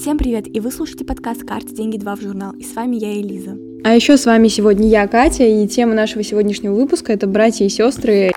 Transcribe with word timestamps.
Всем 0.00 0.16
привет, 0.16 0.46
и 0.48 0.60
вы 0.60 0.70
слушаете 0.72 1.04
подкаст 1.04 1.44
«Карты, 1.44 1.74
деньги, 1.74 1.98
два 1.98 2.16
в 2.16 2.22
журнал», 2.22 2.54
и 2.54 2.64
с 2.64 2.74
вами 2.74 2.96
я, 2.96 3.20
Элиза. 3.20 3.58
А 3.84 3.94
еще 3.94 4.16
с 4.16 4.24
вами 4.24 4.48
сегодня 4.48 4.88
я, 4.88 5.06
Катя, 5.06 5.44
и 5.44 5.68
тема 5.68 5.92
нашего 5.92 6.24
сегодняшнего 6.24 6.72
выпуска— 6.72 7.12
это 7.14 7.26
братья 7.26 7.66
и 7.66 7.68
сестры. 7.68 8.32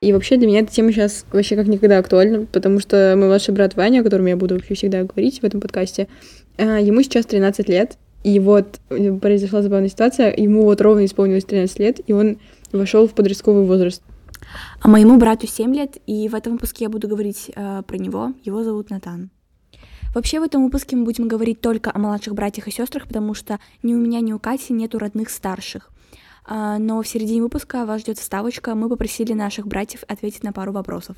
И 0.00 0.12
вообще 0.12 0.36
для 0.36 0.46
меня 0.46 0.60
эта 0.60 0.72
тема 0.72 0.92
сейчас 0.92 1.26
вообще 1.32 1.56
как 1.56 1.66
никогда 1.66 1.98
актуальна, 1.98 2.46
потому 2.46 2.78
что 2.78 3.14
мой 3.16 3.26
младший 3.26 3.52
брат 3.52 3.74
Ваня, 3.74 4.02
о 4.02 4.04
котором 4.04 4.26
я 4.26 4.36
буду 4.36 4.54
вообще 4.54 4.74
всегда 4.74 5.02
говорить 5.02 5.40
в 5.40 5.44
этом 5.44 5.60
подкасте, 5.60 6.06
а, 6.56 6.78
ему 6.78 7.02
сейчас 7.02 7.26
13 7.26 7.68
лет, 7.68 7.98
и 8.22 8.38
вот 8.38 8.78
произошла 9.20 9.62
забавная 9.62 9.88
ситуация, 9.88 10.32
ему 10.36 10.62
вот 10.62 10.80
ровно 10.80 11.04
исполнилось 11.04 11.46
13 11.46 11.80
лет, 11.80 12.00
и 12.06 12.12
он 12.12 12.38
вошел 12.70 13.08
в 13.08 13.14
подростковый 13.14 13.64
возраст. 13.64 14.04
А 14.80 14.86
моему 14.86 15.16
брату 15.16 15.48
7 15.48 15.74
лет, 15.74 15.96
и 16.06 16.28
в 16.28 16.36
этом 16.36 16.52
выпуске 16.52 16.84
я 16.84 16.90
буду 16.90 17.08
говорить 17.08 17.50
э, 17.56 17.82
про 17.84 17.98
него. 17.98 18.34
Его 18.44 18.62
зовут 18.62 18.90
Натан. 18.90 19.30
Вообще 20.14 20.40
в 20.40 20.44
этом 20.44 20.64
выпуске 20.64 20.96
мы 20.96 21.04
будем 21.04 21.28
говорить 21.28 21.60
только 21.60 21.90
о 21.94 21.98
младших 21.98 22.34
братьях 22.34 22.68
и 22.68 22.70
сестрах, 22.70 23.06
потому 23.06 23.34
что 23.34 23.58
ни 23.82 23.94
у 23.94 23.98
меня, 23.98 24.20
ни 24.20 24.32
у 24.32 24.38
Кати 24.38 24.72
нету 24.72 24.98
родных 24.98 25.30
старших. 25.30 25.90
А, 26.46 26.78
но 26.78 27.02
в 27.02 27.08
середине 27.08 27.42
выпуска 27.42 27.84
вас 27.84 28.02
ждет 28.02 28.18
вставочка. 28.18 28.74
Мы 28.74 28.88
попросили 28.88 29.32
наших 29.32 29.66
братьев 29.66 30.04
ответить 30.08 30.44
на 30.44 30.52
пару 30.52 30.72
вопросов. 30.72 31.16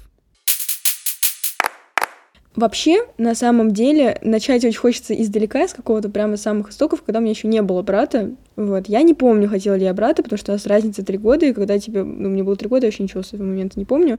Вообще, 2.56 3.06
на 3.18 3.36
самом 3.36 3.70
деле, 3.70 4.18
начать 4.20 4.64
очень 4.64 4.80
хочется 4.80 5.14
издалека, 5.14 5.68
с 5.68 5.74
какого-то 5.74 6.08
прямо 6.08 6.36
самых 6.36 6.70
истоков, 6.70 7.02
когда 7.02 7.20
у 7.20 7.22
меня 7.22 7.30
еще 7.30 7.46
не 7.46 7.62
было 7.62 7.82
брата. 7.82 8.32
Вот. 8.56 8.88
Я 8.88 9.02
не 9.02 9.14
помню, 9.14 9.48
хотела 9.48 9.76
ли 9.76 9.84
я 9.84 9.94
брата, 9.94 10.24
потому 10.24 10.38
что 10.38 10.50
у 10.50 10.54
нас 10.56 10.66
разница 10.66 11.04
три 11.04 11.18
года, 11.18 11.46
и 11.46 11.52
когда 11.52 11.78
тебе... 11.78 12.02
Ну, 12.02 12.30
мне 12.30 12.42
было 12.42 12.56
три 12.56 12.68
года, 12.68 12.86
я 12.86 12.88
вообще 12.88 13.04
ничего 13.04 13.22
с 13.22 13.28
этого 13.28 13.46
момента 13.46 13.78
не 13.78 13.84
помню. 13.84 14.18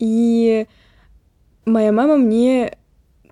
И 0.00 0.66
моя 1.64 1.92
мама 1.92 2.16
мне 2.16 2.76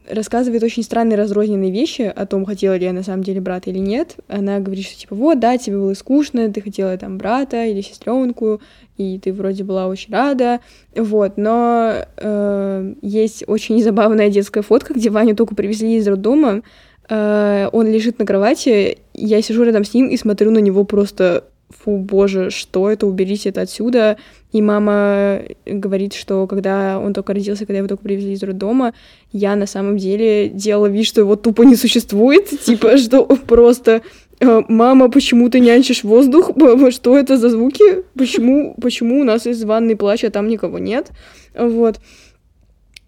рассказывает 0.08 0.62
очень 0.62 0.82
странные 0.82 1.16
разрозненные 1.16 1.70
вещи 1.70 2.02
о 2.02 2.26
том, 2.26 2.44
хотела 2.44 2.76
ли 2.76 2.84
я 2.84 2.92
на 2.92 3.02
самом 3.02 3.22
деле 3.22 3.40
брата 3.40 3.70
или 3.70 3.78
нет. 3.78 4.16
Она 4.28 4.60
говорит, 4.60 4.84
что 4.84 4.98
типа, 4.98 5.14
вот, 5.14 5.38
да, 5.40 5.56
тебе 5.56 5.76
было 5.76 5.94
скучно, 5.94 6.52
ты 6.52 6.60
хотела 6.60 6.96
там 6.98 7.18
брата 7.18 7.64
или 7.64 7.80
сестренку, 7.80 8.60
и 8.96 9.18
ты 9.18 9.32
вроде 9.32 9.64
была 9.64 9.86
очень 9.86 10.12
рада, 10.12 10.60
вот, 10.94 11.36
но 11.36 11.94
э, 12.16 12.94
есть 13.02 13.44
очень 13.46 13.82
забавная 13.82 14.28
детская 14.30 14.62
фотка, 14.62 14.94
где 14.94 15.10
Ваню 15.10 15.34
только 15.34 15.54
привезли 15.54 15.96
из 15.96 16.06
роддома, 16.06 16.62
э, 17.08 17.68
он 17.72 17.86
лежит 17.88 18.18
на 18.18 18.26
кровати, 18.26 18.98
я 19.14 19.42
сижу 19.42 19.64
рядом 19.64 19.84
с 19.84 19.94
ним 19.94 20.08
и 20.08 20.16
смотрю 20.16 20.50
на 20.50 20.58
него 20.58 20.84
просто 20.84 21.44
фу, 21.82 21.98
боже, 21.98 22.50
что 22.50 22.90
это, 22.90 23.06
уберите 23.06 23.50
это 23.50 23.62
отсюда. 23.62 24.16
И 24.52 24.62
мама 24.62 25.42
говорит, 25.66 26.14
что 26.14 26.46
когда 26.46 26.98
он 26.98 27.12
только 27.12 27.32
родился, 27.32 27.66
когда 27.66 27.78
его 27.78 27.88
только 27.88 28.04
привезли 28.04 28.32
из 28.32 28.42
роддома, 28.42 28.94
я 29.32 29.56
на 29.56 29.66
самом 29.66 29.98
деле 29.98 30.48
делала 30.48 30.86
вид, 30.86 31.06
что 31.06 31.20
его 31.20 31.36
тупо 31.36 31.62
не 31.62 31.76
существует, 31.76 32.48
типа, 32.64 32.96
что 32.98 33.24
просто 33.24 34.02
э, 34.40 34.62
мама, 34.68 35.10
почему 35.10 35.50
ты 35.50 35.60
нянчишь 35.60 36.04
воздух? 36.04 36.50
Что 36.90 37.18
это 37.18 37.36
за 37.36 37.50
звуки? 37.50 38.04
Почему, 38.16 38.74
почему 38.80 39.20
у 39.20 39.24
нас 39.24 39.46
из 39.46 39.64
ванной 39.64 39.96
плач, 39.96 40.24
а 40.24 40.30
там 40.30 40.48
никого 40.48 40.78
нет? 40.78 41.10
Вот. 41.56 42.00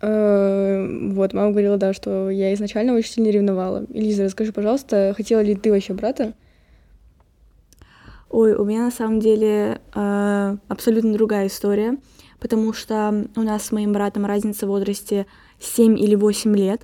Э, 0.01 0.87
вот, 1.13 1.33
мама 1.33 1.51
говорила, 1.51 1.77
да, 1.77 1.93
что 1.93 2.29
я 2.29 2.53
изначально 2.55 2.95
очень 2.95 3.13
сильно 3.13 3.31
ревновала. 3.31 3.87
Лиза, 3.93 4.25
расскажи, 4.25 4.53
пожалуйста, 4.53 5.15
хотела 5.17 5.41
ли 5.41 5.55
ты 5.55 5.71
вообще 5.71 5.95
брата? 5.95 6.35
Ой, 8.31 8.55
у 8.55 8.65
меня 8.65 8.85
на 8.85 8.91
самом 8.91 9.21
деле 9.21 9.81
э, 9.95 10.57
абсолютно 10.69 11.13
другая 11.13 11.47
история, 11.47 11.99
потому 12.41 12.73
что 12.73 13.29
у 13.37 13.43
нас 13.43 13.65
с 13.65 13.73
моим 13.73 13.93
братом 13.93 14.27
разница 14.27 14.67
в 14.67 14.71
возрасте 14.71 15.27
7 15.61 15.99
или 15.99 16.15
8 16.15 16.57
лет. 16.57 16.83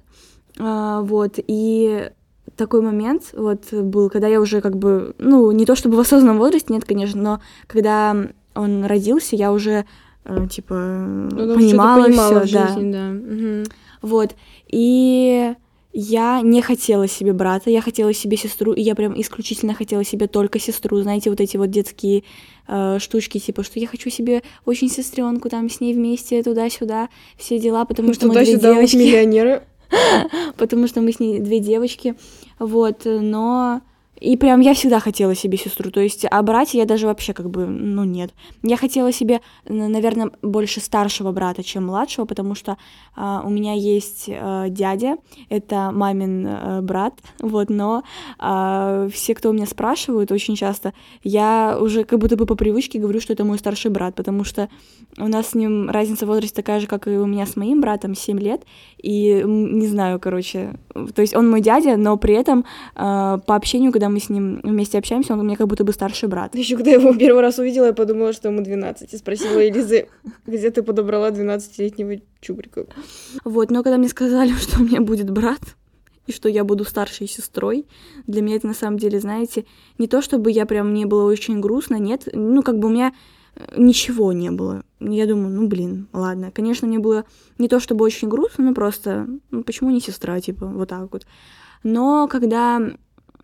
Э, 0.58 1.00
вот, 1.02 1.34
и 1.38 2.10
такой 2.56 2.82
момент 2.82 3.30
вот 3.32 3.72
был, 3.72 4.10
когда 4.10 4.28
я 4.28 4.40
уже 4.40 4.60
как 4.60 4.76
бы, 4.76 5.14
ну, 5.18 5.50
не 5.52 5.66
то 5.66 5.74
чтобы 5.74 5.96
в 5.96 6.00
осознанном 6.00 6.38
возрасте, 6.38 6.72
нет, 6.72 6.84
конечно, 6.84 7.20
но 7.20 7.40
когда 7.66 8.16
он 8.54 8.84
родился, 8.84 9.36
я 9.36 9.52
уже 9.52 9.84
э, 10.24 10.46
типа 10.48 10.74
ну, 10.74 11.54
понимала, 11.54 12.10
все, 12.44 12.52
да. 12.52 12.76
да. 12.76 13.10
Угу. 13.10 13.64
Вот. 14.02 14.34
И 14.68 15.54
я 15.92 16.40
не 16.42 16.62
хотела 16.62 17.06
себе 17.06 17.32
брата, 17.32 17.70
я 17.70 17.82
хотела 17.82 18.14
себе 18.14 18.36
сестру, 18.36 18.72
и 18.72 18.80
я 18.80 18.94
прям 18.94 19.20
исключительно 19.20 19.74
хотела 19.74 20.04
себе 20.04 20.26
только 20.26 20.58
сестру. 20.58 21.00
Знаете, 21.02 21.28
вот 21.30 21.40
эти 21.40 21.56
вот 21.56 21.70
детские 21.70 22.24
э, 22.66 22.98
штучки, 22.98 23.38
типа, 23.38 23.62
что 23.62 23.78
я 23.78 23.86
хочу 23.86 24.08
себе 24.08 24.42
очень 24.64 24.88
сестренку, 24.88 25.50
там 25.50 25.68
с 25.68 25.80
ней 25.80 25.92
вместе 25.92 26.42
туда-сюда, 26.42 27.08
все 27.36 27.58
дела, 27.58 27.84
потому 27.84 28.08
ну, 28.08 28.14
что 28.14 28.26
мы 28.28 28.34
две 28.34 28.56
девочки. 28.56 28.96
миллионеры. 28.96 29.62
потому 30.56 30.86
что 30.86 31.02
мы 31.02 31.12
с 31.12 31.20
ней 31.20 31.38
две 31.38 31.60
девочки, 31.60 32.14
вот, 32.58 33.02
но 33.04 33.82
и 34.22 34.36
прям 34.36 34.60
я 34.60 34.72
всегда 34.72 35.00
хотела 35.00 35.34
себе 35.34 35.58
сестру, 35.58 35.90
то 35.90 36.00
есть, 36.00 36.24
а 36.30 36.42
братья 36.42 36.78
я 36.78 36.84
даже 36.84 37.08
вообще 37.08 37.32
как 37.32 37.50
бы, 37.50 37.66
ну 37.66 38.04
нет. 38.04 38.32
Я 38.62 38.76
хотела 38.76 39.10
себе, 39.10 39.40
наверное, 39.68 40.30
больше 40.42 40.78
старшего 40.78 41.32
брата, 41.32 41.64
чем 41.64 41.86
младшего, 41.86 42.24
потому 42.24 42.54
что 42.54 42.76
э, 43.16 43.40
у 43.44 43.50
меня 43.50 43.72
есть 43.72 44.26
э, 44.28 44.66
дядя, 44.68 45.16
это 45.48 45.90
мамин 45.92 46.46
э, 46.46 46.80
брат, 46.82 47.14
вот, 47.40 47.68
но 47.68 48.04
э, 48.38 49.08
все, 49.12 49.34
кто 49.34 49.50
у 49.50 49.52
меня 49.52 49.66
спрашивают 49.66 50.30
очень 50.30 50.54
часто, 50.54 50.92
я 51.24 51.76
уже 51.80 52.04
как 52.04 52.20
будто 52.20 52.36
бы 52.36 52.46
по 52.46 52.54
привычке 52.54 53.00
говорю, 53.00 53.20
что 53.20 53.32
это 53.32 53.44
мой 53.44 53.58
старший 53.58 53.90
брат, 53.90 54.14
потому 54.14 54.44
что 54.44 54.68
у 55.18 55.26
нас 55.26 55.48
с 55.48 55.54
ним 55.54 55.90
разница 55.90 56.26
в 56.26 56.28
возрасте 56.28 56.54
такая 56.54 56.78
же, 56.78 56.86
как 56.86 57.08
и 57.08 57.10
у 57.10 57.26
меня 57.26 57.44
с 57.44 57.56
моим 57.56 57.80
братом, 57.80 58.14
7 58.14 58.38
лет, 58.38 58.62
и 58.98 59.42
не 59.44 59.88
знаю, 59.88 60.20
короче, 60.20 60.78
то 61.12 61.22
есть 61.22 61.34
он 61.34 61.50
мой 61.50 61.60
дядя, 61.60 61.96
но 61.96 62.16
при 62.16 62.34
этом 62.34 62.60
э, 62.94 63.38
по 63.46 63.56
общению, 63.56 63.90
когда 63.90 64.11
мы 64.12 64.20
с 64.20 64.28
ним 64.28 64.60
вместе 64.62 64.98
общаемся, 64.98 65.32
он 65.32 65.40
у 65.40 65.42
меня 65.42 65.56
как 65.56 65.66
будто 65.66 65.84
бы 65.84 65.92
старший 65.92 66.28
брат. 66.28 66.54
Еще 66.54 66.76
когда 66.76 66.90
я 66.90 66.96
его 66.96 67.14
первый 67.14 67.40
раз 67.40 67.58
увидела, 67.58 67.86
я 67.86 67.92
подумала, 67.92 68.32
что 68.32 68.48
ему 68.48 68.62
12, 68.62 69.12
и 69.12 69.16
спросила 69.16 69.66
Элизы, 69.66 70.08
где 70.46 70.70
ты 70.70 70.82
подобрала 70.82 71.30
12-летнего 71.30 72.20
чубрика? 72.40 72.86
Вот, 73.44 73.70
но 73.70 73.82
когда 73.82 73.98
мне 73.98 74.08
сказали, 74.08 74.52
что 74.58 74.80
у 74.80 74.84
меня 74.84 75.00
будет 75.00 75.30
брат, 75.30 75.60
и 76.26 76.32
что 76.32 76.48
я 76.48 76.64
буду 76.64 76.84
старшей 76.84 77.26
сестрой. 77.26 77.86
Для 78.26 78.42
меня 78.42 78.56
это 78.56 78.66
на 78.66 78.74
самом 78.74 78.98
деле, 78.98 79.20
знаете, 79.20 79.64
не 79.98 80.06
то 80.06 80.22
чтобы 80.22 80.50
я 80.50 80.66
прям 80.66 80.90
мне 80.90 81.06
было 81.06 81.24
очень 81.24 81.60
грустно, 81.60 81.96
нет, 81.96 82.28
ну 82.32 82.62
как 82.62 82.78
бы 82.78 82.88
у 82.88 82.90
меня 82.90 83.12
э, 83.56 83.74
ничего 83.76 84.32
не 84.32 84.50
было. 84.50 84.84
Я 85.00 85.26
думаю, 85.26 85.50
ну 85.50 85.66
блин, 85.66 86.08
ладно. 86.12 86.52
Конечно, 86.52 86.86
мне 86.86 86.98
было 86.98 87.24
не 87.58 87.68
то 87.68 87.80
чтобы 87.80 88.04
очень 88.04 88.28
грустно, 88.28 88.64
но 88.64 88.74
просто, 88.74 89.26
ну 89.50 89.64
почему 89.64 89.90
не 89.90 90.00
сестра, 90.00 90.40
типа, 90.40 90.66
вот 90.66 90.88
так 90.88 91.12
вот. 91.12 91.26
Но 91.82 92.28
когда 92.28 92.80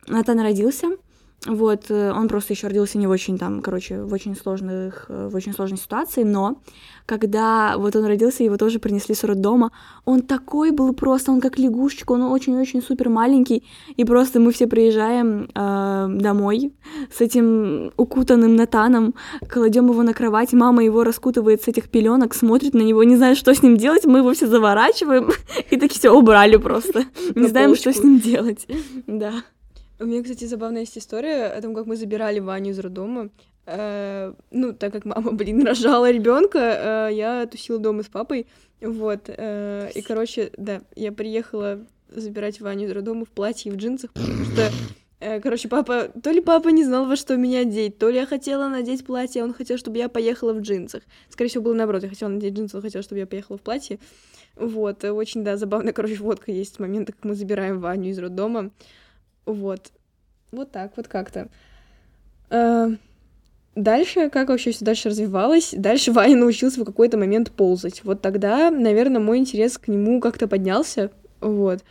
Натан 0.08 0.41
родился, 0.41 0.88
вот, 1.46 1.84
э, 1.88 2.12
он 2.12 2.26
просто 2.26 2.52
еще 2.52 2.66
родился 2.66 2.98
не 2.98 3.06
в 3.06 3.10
очень 3.10 3.38
там, 3.38 3.62
короче, 3.62 4.02
в 4.02 4.12
очень 4.12 4.34
сложных, 4.34 5.06
э, 5.08 5.28
в 5.30 5.36
очень 5.36 5.52
сложной 5.52 5.78
ситуации, 5.78 6.24
но 6.24 6.60
когда 7.06 7.74
вот 7.78 7.94
он 7.94 8.06
родился, 8.06 8.42
его 8.42 8.56
тоже 8.56 8.80
принесли 8.80 9.14
с 9.14 9.22
роддома, 9.22 9.70
он 10.04 10.22
такой 10.22 10.72
был 10.72 10.92
просто, 10.94 11.30
он 11.30 11.41
как 11.41 11.56
лягушечка, 11.56 12.10
он 12.10 12.22
очень-очень 12.22 12.82
супер 12.82 13.08
маленький, 13.08 13.62
и 13.96 14.04
просто 14.04 14.41
мы 14.41 14.50
все 14.50 14.66
приезжаем 14.66 15.48
э, 15.54 16.08
домой 16.20 16.72
с 17.16 17.20
этим 17.20 17.92
укутанным 17.96 18.56
Натаном, 18.56 19.14
кладем 19.48 19.90
его 19.90 20.02
на 20.02 20.14
кровать, 20.14 20.52
мама 20.52 20.82
его 20.82 21.04
раскутывает 21.04 21.62
с 21.62 21.69
этих 21.69 21.88
пеленок, 21.88 22.34
смотрит 22.34 22.75
на 22.75 22.82
него, 22.82 23.04
не 23.04 23.14
знает, 23.14 23.38
что 23.38 23.54
с 23.54 23.62
ним 23.62 23.76
делать, 23.76 24.06
мы 24.06 24.19
его 24.19 24.34
все 24.34 24.48
заворачиваем, 24.48 25.30
и 25.70 25.76
таки 25.76 25.96
все 25.96 26.10
убрали 26.10 26.56
просто, 26.56 27.04
не 27.36 27.46
знаем, 27.46 27.76
что 27.76 27.92
с 27.92 28.02
ним 28.02 28.19
делать, 28.19 28.66
да. 29.06 29.44
У 30.00 30.04
меня, 30.04 30.22
кстати, 30.22 30.44
забавная 30.44 30.82
есть 30.82 30.97
история 30.97 31.47
о 31.47 31.60
том, 31.60 31.75
как 31.75 31.86
мы 31.86 31.97
забирали 31.97 32.38
Ваню 32.38 32.70
из 32.70 32.78
роддома. 32.78 33.31
Э, 33.66 34.32
ну, 34.53 34.72
так 34.72 34.92
как 34.92 35.04
мама, 35.04 35.32
блин, 35.32 35.66
рожала 35.66 36.10
ребенка, 36.10 37.09
э, 37.10 37.14
я 37.14 37.47
тусила 37.47 37.81
дома 37.81 38.04
с 38.04 38.06
папой. 38.06 38.47
Вот. 38.81 39.25
Э, 39.26 39.91
и, 39.92 40.00
короче, 40.03 40.53
да, 40.56 40.82
я 40.94 41.10
приехала 41.10 41.84
забирать 42.10 42.61
Ваню 42.61 42.87
из 42.87 42.93
роддома 42.93 43.25
в 43.25 43.31
платье 43.31 43.72
и 43.72 43.75
в 43.75 43.78
джинсах, 43.78 44.12
потому 44.12 44.44
что 44.44 44.70
э, 45.19 45.40
Короче, 45.40 45.69
папа, 45.69 46.12
то 46.22 46.31
ли 46.31 46.40
папа 46.40 46.69
не 46.69 46.84
знал, 46.84 47.06
во 47.06 47.17
что 47.17 47.37
меня 47.37 47.61
одеть, 47.61 47.99
то 47.99 48.08
ли 48.08 48.17
я 48.19 48.26
хотела 48.26 48.69
надеть 48.69 49.05
платье, 49.05 49.43
а 49.43 49.44
он 49.44 49.52
хотел, 49.52 49.78
чтобы 49.78 49.99
я 49.99 50.08
поехала 50.08 50.52
в 50.52 50.61
джинсах. 50.61 51.02
Скорее 51.28 51.50
всего, 51.50 51.64
было 51.64 51.75
наоборот, 51.75 52.05
я 52.05 52.08
хотела 52.08 52.28
надеть 52.28 52.55
джинсы, 52.55 52.76
он 52.76 52.82
хотел, 52.82 53.02
чтобы 53.02 53.19
я 53.19 53.26
поехала 53.26 53.58
в 53.58 53.62
платье. 53.62 53.99
Вот, 54.55 55.02
очень, 55.05 55.43
да, 55.43 55.56
забавная, 55.56 55.93
короче, 55.93 56.14
фотка 56.17 56.52
есть 56.52 56.76
с 56.76 56.78
момента, 56.78 57.12
как 57.12 57.25
мы 57.25 57.34
забираем 57.34 57.81
Ваню 57.81 58.11
из 58.11 58.19
роддома. 58.20 58.70
Вот. 59.44 59.93
Вот 60.50 60.70
так 60.70 60.92
вот 60.96 61.08
как-то. 61.08 61.48
А, 62.50 62.88
дальше, 63.74 64.30
как 64.30 64.48
вообще 64.48 64.72
все 64.72 64.84
дальше 64.84 65.10
развивалось? 65.10 65.74
Дальше 65.76 66.12
Ваня 66.12 66.36
научился 66.36 66.80
в 66.80 66.84
какой-то 66.84 67.18
момент 67.18 67.50
ползать. 67.50 68.02
Вот 68.04 68.22
тогда, 68.22 68.70
наверное, 68.70 69.20
мой 69.20 69.38
интерес 69.38 69.78
к 69.78 69.88
нему 69.88 70.20
как-то 70.20 70.48
поднялся. 70.48 71.10
Вот. 71.40 71.84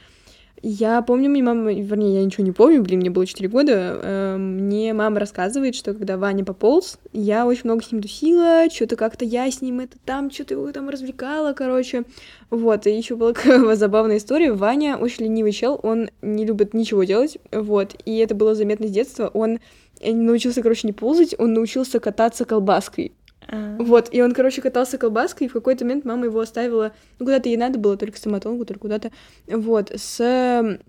Я 0.64 1.02
помню, 1.04 1.30
мне 1.30 1.44
мама, 1.44 1.72
вернее, 1.72 2.16
я 2.16 2.26
ничего 2.26 2.44
не 2.44 2.52
помню, 2.52 2.82
блин, 2.82 3.00
мне 3.00 3.12
было 3.12 3.28
4 3.28 3.48
года, 3.48 4.00
э, 4.02 4.38
мне 4.38 4.92
мама 4.94 5.20
рассказывает, 5.20 5.76
что 5.76 5.94
когда 5.94 6.18
Ваня 6.18 6.44
пополз, 6.44 6.98
я 7.14 7.46
очень 7.46 7.62
много 7.66 7.84
с 7.84 7.92
ним 7.92 8.02
тусила, 8.02 8.68
что-то 8.74 8.96
как-то 8.96 9.24
я 9.24 9.50
с 9.52 9.62
ним 9.62 9.82
это 9.82 9.98
там, 10.04 10.32
что-то 10.32 10.56
его 10.56 10.72
там 10.72 10.90
развлекала, 10.90 11.54
короче. 11.54 12.06
Вот, 12.50 12.88
и 12.88 12.92
еще 12.92 13.16
была 13.16 13.34
забавная 13.76 14.18
история. 14.18 14.52
Ваня 14.52 14.98
очень 14.98 15.26
ленивый 15.26 15.52
чел, 15.52 15.80
он 15.84 16.10
не 16.24 16.46
любит 16.46 16.74
ничего 16.74 17.04
делать, 17.04 17.38
вот, 17.52 17.96
и 18.06 18.18
это 18.18 18.34
было 18.34 18.56
заметно 18.56 18.88
с 18.88 18.92
детства. 18.92 19.30
Он 19.34 19.60
научился, 20.02 20.64
короче, 20.64 20.88
не 20.88 20.94
ползать, 20.94 21.36
он 21.38 21.54
научился 21.54 22.00
кататься 22.00 22.46
колбаской. 22.46 23.14
А. 23.48 23.78
Вот, 23.80 24.10
и 24.12 24.22
он, 24.22 24.34
короче, 24.34 24.62
катался 24.62 24.98
колбаской, 24.98 25.48
и 25.48 25.50
в 25.50 25.54
какой-то 25.54 25.86
момент 25.86 26.06
мама 26.06 26.26
его 26.26 26.40
оставила, 26.40 26.94
ну, 27.20 27.26
куда-то 27.26 27.50
ей 27.50 27.58
надо 27.58 27.80
было, 27.80 27.98
только 27.98 28.16
к 28.16 28.18
стоматологу, 28.18 28.66
только 28.66 28.82
куда-то, 28.82 29.12
вот, 29.48 29.92
с 29.96 30.80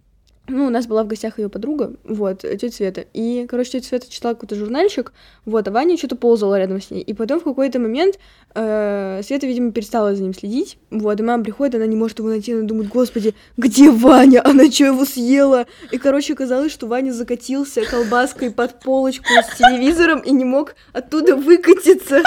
ну, 0.49 0.67
у 0.67 0.71
нас 0.71 0.87
была 0.87 1.05
в 1.05 1.07
гостях 1.07 1.39
ее 1.39 1.49
подруга, 1.49 1.93
вот, 2.05 2.41
тетя 2.41 2.71
Света. 2.71 3.05
И, 3.13 3.47
короче, 3.49 3.73
тетя 3.73 3.89
Света 3.89 4.11
читала 4.11 4.35
какой-то 4.35 4.55
журнальчик, 4.55 5.13
вот, 5.45 5.69
а 5.69 5.71
Ваня 5.71 5.97
что-то 5.97 6.17
ползала 6.17 6.59
рядом 6.59 6.81
с 6.81 6.91
ней. 6.91 7.03
И 7.03 7.15
потом 7.15 7.41
в 7.41 7.45
какой-то 7.45 7.79
момент 7.79 8.19
э, 8.55 9.21
Света, 9.23 9.47
видимо, 9.47 9.73
перестала 9.73 10.15
за 10.15 10.23
ним 10.23 10.35
следить, 10.35 10.79
вот, 10.91 11.21
и 11.21 11.23
мама 11.23 11.45
приходит, 11.45 11.75
она 11.75 11.87
не 11.87 11.97
может 11.97 12.19
его 12.19 12.29
найти, 12.29 12.53
она 12.53 12.63
думает, 12.63 12.89
господи, 12.89 13.35
где 13.57 13.91
Ваня? 13.91 14.43
Она 14.45 14.71
что, 14.71 14.87
его 14.87 15.05
съела? 15.05 15.67
И, 15.93 15.99
короче, 15.99 16.33
оказалось, 16.33 16.73
что 16.73 16.87
Ваня 16.87 17.13
закатился 17.13 17.85
колбаской 17.85 18.51
под 18.51 18.81
полочку 18.81 19.27
с 19.29 19.57
телевизором 19.57 20.21
и 20.21 20.31
не 20.31 20.45
мог 20.45 20.75
оттуда 20.93 21.37
выкатиться. 21.37 22.23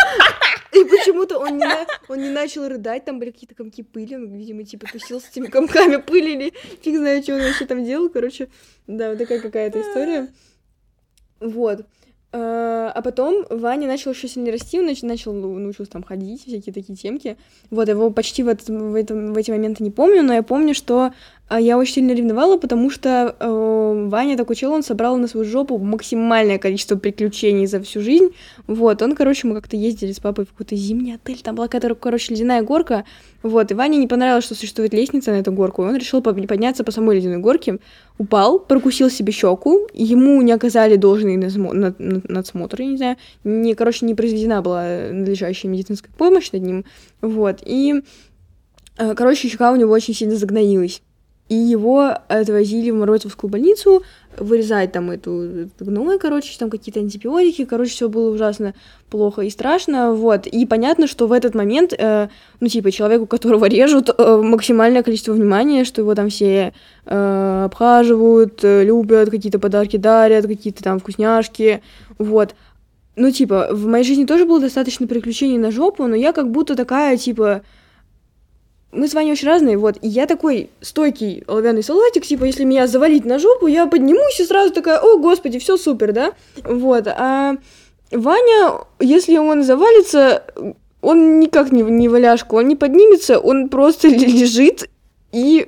И 0.72 0.86
почему-то 0.86 1.38
он 1.38 1.58
не, 1.58 1.66
на... 1.66 1.86
он 2.08 2.20
не 2.20 2.30
начал 2.30 2.68
рыдать, 2.68 3.04
там 3.04 3.20
были 3.20 3.32
какие-то 3.32 3.56
комки 3.56 3.84
пыли, 3.84 4.16
он, 4.16 4.34
видимо, 4.34 4.64
типа 4.64 4.88
тусил 4.90 5.20
с 5.20 5.30
этими 5.30 5.48
комками 5.48 5.98
пыли 5.98 6.34
или 6.34 6.54
фиг 6.82 6.98
знает, 6.98 7.24
что 7.24 7.36
он 7.36 7.42
вообще 7.42 7.66
там 7.66 7.84
делал, 7.84 8.10
короче, 8.12 8.50
да, 8.88 9.10
вот 9.10 9.18
такая 9.18 9.40
какая-то 9.40 9.82
история. 9.82 10.28
Вот. 11.40 11.86
А, 12.34 12.92
а 12.96 13.02
потом 13.02 13.46
Ваня 13.50 13.88
начал 13.88 14.12
еще 14.12 14.28
сильнее 14.28 14.54
расти, 14.54 14.80
он 14.80 14.88
начал 15.02 15.34
научился 15.34 15.92
там 15.92 16.04
ходить, 16.04 16.46
всякие 16.46 16.74
такие 16.74 16.96
темки. 16.96 17.38
Вот, 17.70 17.90
его 17.90 18.10
почти 18.10 18.44
в, 18.44 18.48
этот, 18.48 18.70
в, 18.70 18.96
этом, 18.96 19.34
в 19.34 19.38
эти 19.38 19.52
моменты 19.52 19.84
не 19.84 19.92
помню, 19.92 20.24
но 20.24 20.34
я 20.34 20.44
помню, 20.44 20.74
что 20.74 21.14
я 21.60 21.78
очень 21.78 21.96
сильно 21.96 22.14
ревновала, 22.14 22.58
потому 22.58 22.90
что 22.90 23.36
э, 23.38 24.08
Ваня 24.10 24.38
такой 24.38 24.56
чел, 24.56 24.72
он 24.72 24.84
собрал 24.84 25.18
на 25.18 25.28
свою 25.28 25.46
жопу 25.46 25.78
максимальное 25.78 26.58
количество 26.58 26.96
приключений 26.96 27.66
за 27.66 27.82
всю 27.82 28.02
жизнь. 28.02 28.30
Вот, 28.68 29.02
он, 29.02 29.16
короче, 29.16 29.48
мы 29.48 29.56
как-то 29.56 29.76
ездили 29.76 30.14
с 30.14 30.20
папой 30.20 30.46
в 30.46 30.52
какой-то 30.52 30.78
зимний 30.78 31.14
отель, 31.14 31.42
там 31.42 31.56
была 31.56 31.68
какая-то, 31.68 31.96
короче, 31.96 32.34
ледяная 32.34 32.62
горка. 32.62 33.04
Вот, 33.44 33.70
и 33.72 33.74
Ване 33.74 33.98
не 33.98 34.08
понравилось, 34.08 34.46
что 34.46 34.56
существует 34.56 34.94
лестница 34.94 35.32
на 35.32 35.36
эту 35.36 35.52
горку, 35.52 35.84
и 35.84 35.88
он 35.88 35.96
решил 35.98 36.22
подняться 36.22 36.86
по 36.86 36.92
самой 36.92 37.18
ледяной 37.18 37.40
горке, 37.40 37.80
упал, 38.18 38.60
прокусил 38.60 39.10
себе 39.10 39.34
щеку, 39.34 39.88
ему 39.94 40.42
не 40.42 40.54
оказали 40.54 40.96
должный 40.96 41.36
надсмотр, 41.36 42.82
я 42.82 42.88
не 42.88 42.98
знаю, 42.98 43.18
не, 43.44 43.74
короче, 43.74 44.06
не 44.06 44.16
произведена 44.16 44.62
была 44.62 45.10
надлежащая 45.12 45.70
медицинская 45.70 46.14
помощь 46.18 46.52
над 46.52 46.62
ним, 46.62 46.86
вот, 47.22 47.60
и, 47.66 48.04
э, 48.98 49.16
короче, 49.16 49.50
щека 49.50 49.72
у 49.72 49.76
него 49.76 49.92
очень 49.92 50.14
сильно 50.14 50.36
загноилась 50.36 51.02
и 51.52 51.56
его 51.56 52.14
отвозили 52.30 52.92
в 52.92 52.96
Морозовскую 52.96 53.52
больницу, 53.52 54.04
вырезать 54.38 54.94
там 54.94 55.12
эту 55.12 55.70
гной, 55.82 56.18
короче, 56.18 56.58
там 56.58 56.70
какие-то 56.70 57.02
антибиотики, 57.02 57.66
короче, 57.66 57.92
все 57.92 58.08
было 58.08 58.34
ужасно 58.34 58.74
плохо 59.10 59.42
и 59.42 59.50
страшно, 59.50 60.14
вот, 60.14 60.48
и 60.48 60.66
понятно, 60.66 61.08
что 61.08 61.28
в 61.28 61.34
этот 61.34 61.54
момент, 61.54 61.92
э, 61.92 62.30
ну, 62.62 62.68
типа, 62.70 62.90
человеку, 62.90 63.26
которого 63.26 63.66
режут, 63.66 64.10
э, 64.18 64.42
максимальное 64.42 65.04
количество 65.04 65.34
внимания, 65.34 65.84
что 65.84 66.00
его 66.00 66.16
там 66.16 66.30
все 66.30 66.72
э, 67.06 67.64
обхаживают, 67.66 68.64
э, 68.64 68.86
любят, 68.86 69.30
какие-то 69.30 69.60
подарки 69.60 69.98
дарят, 69.98 70.48
какие-то 70.48 70.82
там 70.82 71.00
вкусняшки, 71.00 71.84
вот, 72.18 72.56
ну, 73.18 73.30
типа, 73.30 73.68
в 73.72 73.88
моей 73.88 74.06
жизни 74.06 74.24
тоже 74.24 74.46
было 74.46 74.62
достаточно 74.62 75.06
приключений 75.06 75.58
на 75.58 75.72
жопу, 75.72 76.08
но 76.08 76.16
я 76.16 76.32
как 76.32 76.50
будто 76.50 76.78
такая, 76.78 77.18
типа, 77.18 77.64
мы 78.92 79.08
с 79.08 79.14
Ваней 79.14 79.32
очень 79.32 79.48
разные, 79.48 79.78
вот, 79.78 79.98
и 80.02 80.08
я 80.08 80.28
такой 80.28 80.70
стойкий 80.82 81.44
оловянный 81.48 81.84
салатик, 81.84 82.26
типа, 82.26 82.46
если 82.46 82.64
меня 82.64 82.88
завалить 82.88 83.26
на 83.26 83.40
жопу, 83.40 83.68
я 83.68 83.88
поднимусь 83.88 84.40
и 84.40 84.46
сразу 84.46 84.74
такая, 84.74 85.00
о, 85.00 85.18
господи, 85.18 85.60
все 85.60 85.78
супер, 85.78 86.12
да, 86.12 86.34
вот, 86.64 87.08
а 87.08 87.56
Ваня, 88.12 88.86
если 89.00 89.38
он 89.38 89.64
завалится, 89.64 90.44
он 91.02 91.40
никак 91.40 91.72
не, 91.72 91.82
не 91.82 92.10
валяшку, 92.10 92.58
он 92.58 92.68
не 92.68 92.76
поднимется, 92.76 93.40
он 93.40 93.70
просто 93.70 94.08
лежит 94.10 94.90
и 95.32 95.68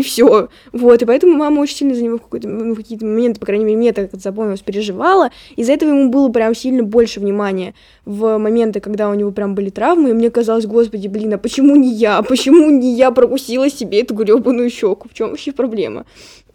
и 0.00 0.02
все. 0.02 0.48
Вот, 0.72 1.02
и 1.02 1.04
поэтому 1.04 1.36
мама 1.36 1.60
очень 1.60 1.76
сильно 1.76 1.94
за 1.94 2.02
него 2.02 2.18
в, 2.18 2.22
какой-то, 2.22 2.48
ну, 2.48 2.74
в 2.74 2.76
какие-то 2.76 3.04
моменты, 3.06 3.40
по 3.40 3.46
крайней 3.46 3.64
мере, 3.64 3.78
мне 3.78 3.92
так 3.92 4.10
запомнилось, 4.12 4.60
переживала. 4.60 5.30
Из-за 5.56 5.72
этого 5.72 5.90
ему 5.90 6.10
было 6.10 6.28
прям 6.30 6.54
сильно 6.54 6.82
больше 6.82 7.20
внимания 7.20 7.74
в 8.04 8.38
моменты, 8.38 8.80
когда 8.80 9.08
у 9.08 9.14
него 9.14 9.30
прям 9.30 9.54
были 9.54 9.70
травмы, 9.70 10.10
и 10.10 10.12
мне 10.12 10.30
казалось, 10.30 10.66
господи, 10.66 11.08
блин, 11.08 11.34
а 11.34 11.38
почему 11.38 11.76
не 11.76 11.92
я? 11.92 12.22
Почему 12.22 12.70
не 12.70 12.94
я 12.94 13.10
прокусила 13.10 13.70
себе 13.70 14.00
эту 14.00 14.14
гребаную 14.14 14.70
щеку? 14.70 15.08
В 15.08 15.14
чем 15.14 15.30
вообще 15.30 15.52
проблема? 15.52 16.06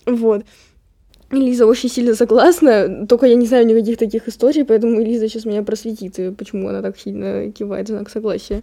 Вот. 0.06 0.44
Лиза 1.31 1.65
очень 1.65 1.89
сильно 1.89 2.13
согласна, 2.13 3.07
только 3.07 3.25
я 3.25 3.36
не 3.36 3.48
знаю 3.48 3.65
никаких 3.65 3.98
таких 3.98 4.27
историй, 4.27 4.63
поэтому 4.63 5.01
Лиза 5.01 5.27
сейчас 5.27 5.45
меня 5.45 5.63
просветит, 5.63 6.38
почему 6.38 6.69
она 6.69 6.81
так 6.81 7.00
сильно 7.00 7.51
кивает 7.51 7.88
в 7.88 7.89
знак 7.89 8.09
согласия. 8.09 8.62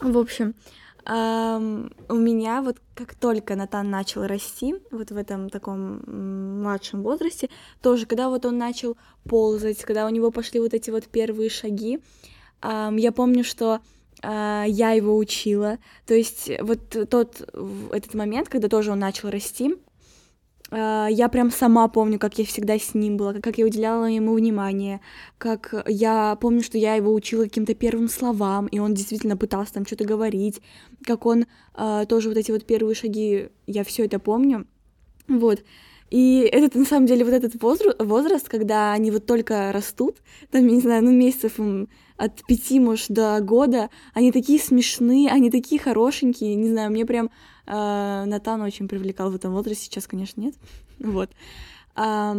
В 0.00 0.18
общем, 0.18 0.54
Um, 1.04 1.92
у 2.08 2.14
меня 2.14 2.62
вот 2.62 2.78
как 2.94 3.16
только 3.16 3.56
Натан 3.56 3.90
начал 3.90 4.24
расти, 4.24 4.76
вот 4.92 5.10
в 5.10 5.16
этом 5.16 5.50
таком 5.50 6.00
младшем 6.62 7.02
возрасте, 7.02 7.48
тоже, 7.80 8.06
когда 8.06 8.28
вот 8.28 8.46
он 8.46 8.56
начал 8.56 8.96
ползать, 9.28 9.82
когда 9.82 10.06
у 10.06 10.10
него 10.10 10.30
пошли 10.30 10.60
вот 10.60 10.74
эти 10.74 10.90
вот 10.90 11.08
первые 11.08 11.50
шаги, 11.50 11.98
um, 12.60 13.00
я 13.00 13.10
помню, 13.10 13.42
что 13.42 13.80
uh, 14.22 14.64
я 14.68 14.92
его 14.92 15.16
учила, 15.16 15.78
то 16.06 16.14
есть 16.14 16.50
вот 16.60 16.80
тот 17.10 17.52
этот 17.90 18.14
момент, 18.14 18.48
когда 18.48 18.68
тоже 18.68 18.92
он 18.92 19.00
начал 19.00 19.28
расти, 19.28 19.74
я 20.74 21.28
прям 21.30 21.50
сама 21.50 21.86
помню, 21.88 22.18
как 22.18 22.38
я 22.38 22.44
всегда 22.44 22.78
с 22.78 22.94
ним 22.94 23.16
была, 23.16 23.34
как 23.34 23.58
я 23.58 23.66
уделяла 23.66 24.06
ему 24.06 24.34
внимание, 24.34 25.00
как 25.38 25.74
я 25.86 26.36
помню, 26.40 26.62
что 26.62 26.78
я 26.78 26.94
его 26.94 27.12
учила 27.12 27.44
каким-то 27.44 27.74
первым 27.74 28.08
словам, 28.08 28.66
и 28.68 28.78
он 28.78 28.94
действительно 28.94 29.36
пытался 29.36 29.74
там 29.74 29.86
что-то 29.86 30.04
говорить, 30.04 30.62
как 31.04 31.26
он 31.26 31.46
э, 31.74 32.04
тоже 32.08 32.28
вот 32.28 32.38
эти 32.38 32.50
вот 32.52 32.64
первые 32.64 32.94
шаги, 32.94 33.48
я 33.66 33.84
все 33.84 34.06
это 34.06 34.18
помню, 34.18 34.66
вот. 35.28 35.62
И 36.10 36.40
это 36.40 36.78
на 36.78 36.84
самом 36.84 37.06
деле 37.06 37.24
вот 37.24 37.32
этот 37.32 37.62
возраст, 37.62 37.96
возраст, 37.98 38.48
когда 38.48 38.92
они 38.92 39.10
вот 39.10 39.24
только 39.24 39.72
растут, 39.72 40.18
там, 40.50 40.66
я 40.66 40.74
не 40.74 40.80
знаю, 40.80 41.02
ну 41.02 41.10
месяцев 41.10 41.54
от 42.18 42.46
пяти, 42.46 42.80
может, 42.80 43.10
до 43.10 43.40
года, 43.40 43.88
они 44.12 44.30
такие 44.30 44.58
смешные, 44.58 45.30
они 45.30 45.50
такие 45.50 45.80
хорошенькие, 45.80 46.54
не 46.54 46.68
знаю, 46.68 46.90
мне 46.90 47.06
прям 47.06 47.30
Натан 47.66 48.60
очень 48.62 48.88
привлекал 48.88 49.30
в 49.30 49.34
этом 49.34 49.52
возрасте, 49.52 49.84
сейчас, 49.84 50.06
конечно, 50.06 50.40
нет, 50.40 50.54
вот. 50.98 51.30
А, 51.94 52.36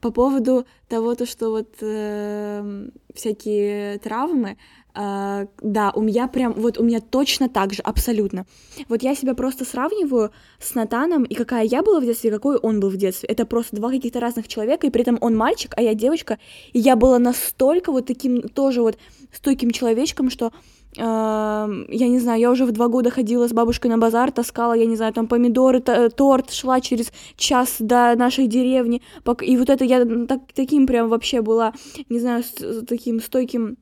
по 0.00 0.10
поводу 0.10 0.66
того, 0.88 1.14
то, 1.14 1.26
что 1.26 1.50
вот 1.50 1.68
э, 1.80 2.88
всякие 3.14 3.98
травмы, 3.98 4.56
Uh, 4.94 5.48
да, 5.62 5.90
у 5.94 6.02
меня 6.02 6.28
прям, 6.28 6.52
вот 6.52 6.76
у 6.76 6.84
меня 6.84 7.00
точно 7.00 7.48
так 7.48 7.72
же, 7.72 7.80
абсолютно. 7.80 8.44
Вот 8.90 9.02
я 9.02 9.14
себя 9.14 9.32
просто 9.32 9.64
сравниваю 9.64 10.32
с 10.60 10.74
Натаном, 10.74 11.22
и 11.22 11.34
какая 11.34 11.64
я 11.64 11.82
была 11.82 11.98
в 11.98 12.04
детстве, 12.04 12.28
и 12.28 12.32
какой 12.32 12.58
он 12.58 12.78
был 12.78 12.90
в 12.90 12.98
детстве. 12.98 13.26
Это 13.30 13.46
просто 13.46 13.76
два 13.76 13.88
каких-то 13.88 14.20
разных 14.20 14.48
человека, 14.48 14.86
и 14.86 14.90
при 14.90 15.00
этом 15.00 15.16
он 15.22 15.34
мальчик, 15.34 15.72
а 15.78 15.80
я 15.80 15.94
девочка, 15.94 16.38
и 16.74 16.78
я 16.78 16.94
была 16.94 17.18
настолько 17.18 17.90
вот 17.90 18.04
таким 18.04 18.42
тоже 18.42 18.82
вот 18.82 18.98
стойким 19.32 19.70
человечком, 19.70 20.28
что 20.28 20.52
я 20.94 21.66
не 21.88 22.18
знаю, 22.18 22.40
я 22.40 22.50
уже 22.50 22.66
в 22.66 22.72
два 22.72 22.88
года 22.88 23.10
ходила 23.10 23.48
с 23.48 23.52
бабушкой 23.52 23.90
на 23.90 23.98
базар, 23.98 24.30
таскала, 24.30 24.74
я 24.74 24.84
не 24.84 24.96
знаю, 24.96 25.12
там 25.12 25.26
помидоры, 25.26 25.80
торт, 25.80 26.52
шла 26.52 26.80
через 26.80 27.12
час 27.36 27.76
до 27.78 28.14
нашей 28.16 28.46
деревни, 28.46 29.00
и 29.40 29.56
вот 29.56 29.70
это 29.70 29.84
я 29.84 30.04
так, 30.26 30.40
таким 30.54 30.86
прям 30.86 31.08
вообще 31.08 31.40
была, 31.40 31.72
не 32.10 32.20
знаю, 32.20 32.44
с, 32.44 32.84
таким 32.86 33.20
стойким 33.20 33.78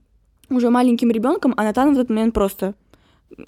уже 0.50 0.70
маленьким 0.70 1.10
ребенком, 1.10 1.52
а 1.56 1.64
Натан 1.64 1.94
в 1.94 1.98
этот 1.98 2.10
момент 2.10 2.34
просто 2.34 2.74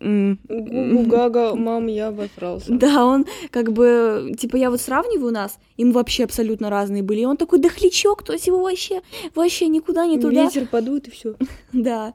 Гага, 0.00 1.54
мам, 1.54 1.86
я 1.88 2.08
обосрался. 2.08 2.72
Да, 2.82 3.04
он 3.04 3.26
как 3.50 3.72
бы, 3.72 4.32
типа, 4.38 4.56
я 4.56 4.70
вот 4.70 4.80
сравниваю 4.80 5.32
нас, 5.32 5.58
им 5.76 5.92
вообще 5.92 6.24
абсолютно 6.24 6.70
разные 6.70 7.02
были. 7.02 7.20
И 7.20 7.24
он 7.24 7.36
такой 7.36 7.58
дохлячок, 7.58 8.22
то 8.22 8.32
есть 8.32 8.46
его 8.46 8.62
вообще, 8.62 9.02
вообще 9.34 9.68
никуда 9.68 10.06
не 10.06 10.18
туда. 10.18 10.44
Ветер 10.44 10.66
подует 10.66 11.08
и 11.08 11.10
все. 11.10 11.34
Да. 11.72 12.14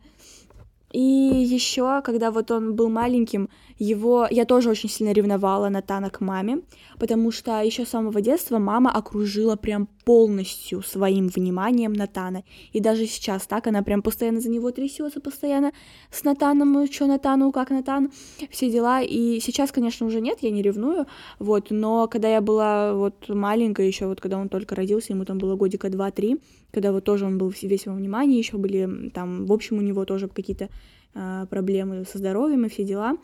И 0.98 1.00
еще, 1.00 2.02
когда 2.02 2.32
вот 2.32 2.50
он 2.50 2.74
был 2.74 2.90
маленьким, 2.90 3.50
его 3.80 4.28
я 4.30 4.46
тоже 4.46 4.70
очень 4.70 4.90
сильно 4.90 5.12
ревновала 5.12 5.70
Натана 5.70 6.10
к 6.10 6.22
маме, 6.22 6.62
потому 7.00 7.32
что 7.32 7.62
еще 7.62 7.86
с 7.86 7.90
самого 7.90 8.22
детства 8.22 8.60
мама 8.60 8.92
окружила 8.92 9.56
прям 9.56 9.88
полностью 10.06 10.82
своим 10.82 11.28
вниманием 11.28 11.94
Натана. 11.94 12.44
И 12.72 12.80
даже 12.80 13.06
сейчас 13.06 13.46
так, 13.46 13.68
она 13.68 13.84
прям 13.84 14.02
постоянно 14.02 14.40
за 14.40 14.50
него 14.50 14.72
трясется, 14.72 15.20
постоянно 15.20 15.74
с 16.12 16.24
Натаном, 16.24 16.74
«Ну, 16.74 16.88
что 16.88 17.08
Натану, 17.08 17.52
как 17.52 17.70
Натан, 17.70 18.12
все 18.50 18.72
дела. 18.72 19.02
И 19.02 19.40
сейчас, 19.40 19.72
конечно, 19.72 20.08
уже 20.08 20.22
нет, 20.22 20.40
я 20.42 20.50
не 20.50 20.62
ревную, 20.62 21.06
вот, 21.40 21.72
но 21.72 22.08
когда 22.08 22.30
я 22.30 22.42
была 22.42 22.94
вот 22.94 23.30
маленькая 23.30 23.88
еще, 23.88 24.08
вот 24.08 24.22
когда 24.22 24.38
он 24.38 24.50
только 24.50 24.76
родился, 24.76 25.14
ему 25.14 25.26
там 25.26 25.38
было 25.38 25.56
годика 25.56 25.88
2-3, 25.88 26.40
когда 26.72 26.92
вот 26.92 27.04
тоже 27.04 27.26
он 27.26 27.38
был 27.38 27.54
весь 27.62 27.86
во 27.86 27.94
внимании, 27.94 28.38
еще 28.38 28.58
были 28.58 29.10
там, 29.14 29.46
в 29.46 29.52
общем, 29.54 29.78
у 29.78 29.82
него 29.82 30.06
тоже 30.06 30.28
какие-то 30.28 30.70
э, 31.14 31.46
проблемы 31.50 32.06
со 32.06 32.18
здоровьем 32.18 32.66
и 32.66 32.70
все 32.70 32.84
дела. 32.84 33.18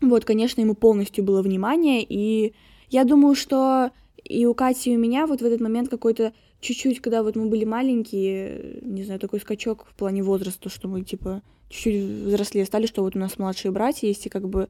Вот, 0.00 0.24
конечно, 0.24 0.60
ему 0.60 0.74
полностью 0.74 1.24
было 1.24 1.42
внимание, 1.42 2.04
и 2.06 2.52
я 2.90 3.04
думаю, 3.04 3.34
что 3.34 3.90
и 4.22 4.46
у 4.46 4.54
Кати, 4.54 4.92
и 4.92 4.96
у 4.96 4.98
меня 4.98 5.26
вот 5.26 5.40
в 5.40 5.44
этот 5.44 5.60
момент 5.60 5.88
какой-то 5.88 6.32
чуть-чуть, 6.60 7.00
когда 7.00 7.22
вот 7.22 7.36
мы 7.36 7.46
были 7.46 7.64
маленькие, 7.64 8.80
не 8.82 9.04
знаю, 9.04 9.20
такой 9.20 9.40
скачок 9.40 9.86
в 9.88 9.94
плане 9.94 10.22
возраста, 10.22 10.68
что 10.68 10.88
мы, 10.88 11.02
типа, 11.02 11.42
чуть-чуть 11.68 12.02
взрослее 12.26 12.66
стали, 12.66 12.86
что 12.86 13.02
вот 13.02 13.16
у 13.16 13.18
нас 13.18 13.38
младшие 13.38 13.72
братья 13.72 14.06
есть, 14.06 14.26
и 14.26 14.30
как 14.30 14.48
бы 14.48 14.68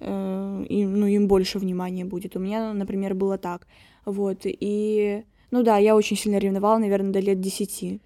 э, 0.00 0.66
им, 0.68 1.00
ну, 1.00 1.06
им 1.06 1.26
больше 1.26 1.58
внимания 1.58 2.04
будет. 2.04 2.36
У 2.36 2.40
меня, 2.40 2.72
например, 2.72 3.14
было 3.14 3.38
так. 3.38 3.66
Вот, 4.04 4.40
и... 4.44 5.24
Ну 5.50 5.62
да, 5.62 5.78
я 5.78 5.96
очень 5.96 6.16
сильно 6.16 6.36
ревновала, 6.36 6.78
наверное, 6.78 7.12
до 7.12 7.20
лет 7.20 7.40
десяти. 7.40 8.00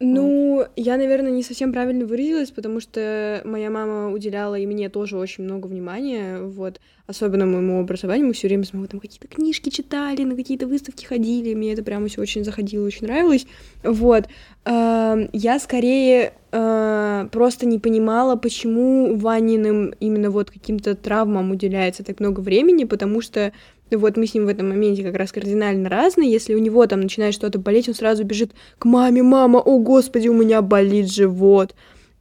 Ну, 0.00 0.64
я, 0.76 0.96
наверное, 0.96 1.32
не 1.32 1.42
совсем 1.42 1.72
правильно 1.72 2.06
выразилась, 2.06 2.52
потому 2.52 2.78
что 2.78 3.40
моя 3.44 3.68
мама 3.68 4.12
уделяла 4.12 4.54
и 4.54 4.64
мне 4.64 4.88
тоже 4.88 5.16
очень 5.18 5.42
много 5.42 5.66
внимания, 5.66 6.38
вот, 6.40 6.80
особенно 7.08 7.46
моему 7.46 7.80
образованию, 7.80 8.26
мы 8.26 8.34
все 8.34 8.48
время 8.48 8.64
с 8.64 8.74
мамой 8.74 8.88
там 8.88 9.00
какие-то 9.00 9.26
книжки 9.28 9.70
читали, 9.70 10.24
на 10.24 10.36
какие-то 10.36 10.66
выставки 10.66 11.06
ходили, 11.06 11.54
мне 11.54 11.72
это 11.72 11.82
прямо 11.82 12.06
все 12.06 12.20
очень 12.20 12.44
заходило, 12.44 12.86
очень 12.86 13.06
нравилось, 13.06 13.46
вот. 13.82 14.26
Я 14.66 15.58
скорее 15.58 16.34
а, 16.52 17.28
просто 17.28 17.66
не 17.66 17.78
понимала, 17.78 18.36
почему 18.36 19.16
Ваниным 19.16 19.94
именно 20.00 20.30
вот 20.30 20.50
каким-то 20.50 20.94
травмам 20.94 21.50
уделяется 21.50 22.04
так 22.04 22.20
много 22.20 22.40
времени, 22.40 22.84
потому 22.84 23.22
что 23.22 23.52
вот 23.90 24.18
мы 24.18 24.26
с 24.26 24.34
ним 24.34 24.44
в 24.44 24.48
этом 24.48 24.68
моменте 24.68 25.02
как 25.02 25.16
раз 25.16 25.32
кардинально 25.32 25.88
разные. 25.88 26.30
Если 26.30 26.54
у 26.54 26.58
него 26.58 26.86
там 26.86 27.00
начинает 27.00 27.32
что-то 27.32 27.58
болеть, 27.58 27.88
он 27.88 27.94
сразу 27.94 28.24
бежит 28.24 28.52
к 28.78 28.84
маме, 28.84 29.22
мама, 29.22 29.60
о 29.60 29.78
господи, 29.78 30.28
у 30.28 30.34
меня 30.34 30.60
болит 30.60 31.10
живот. 31.10 31.74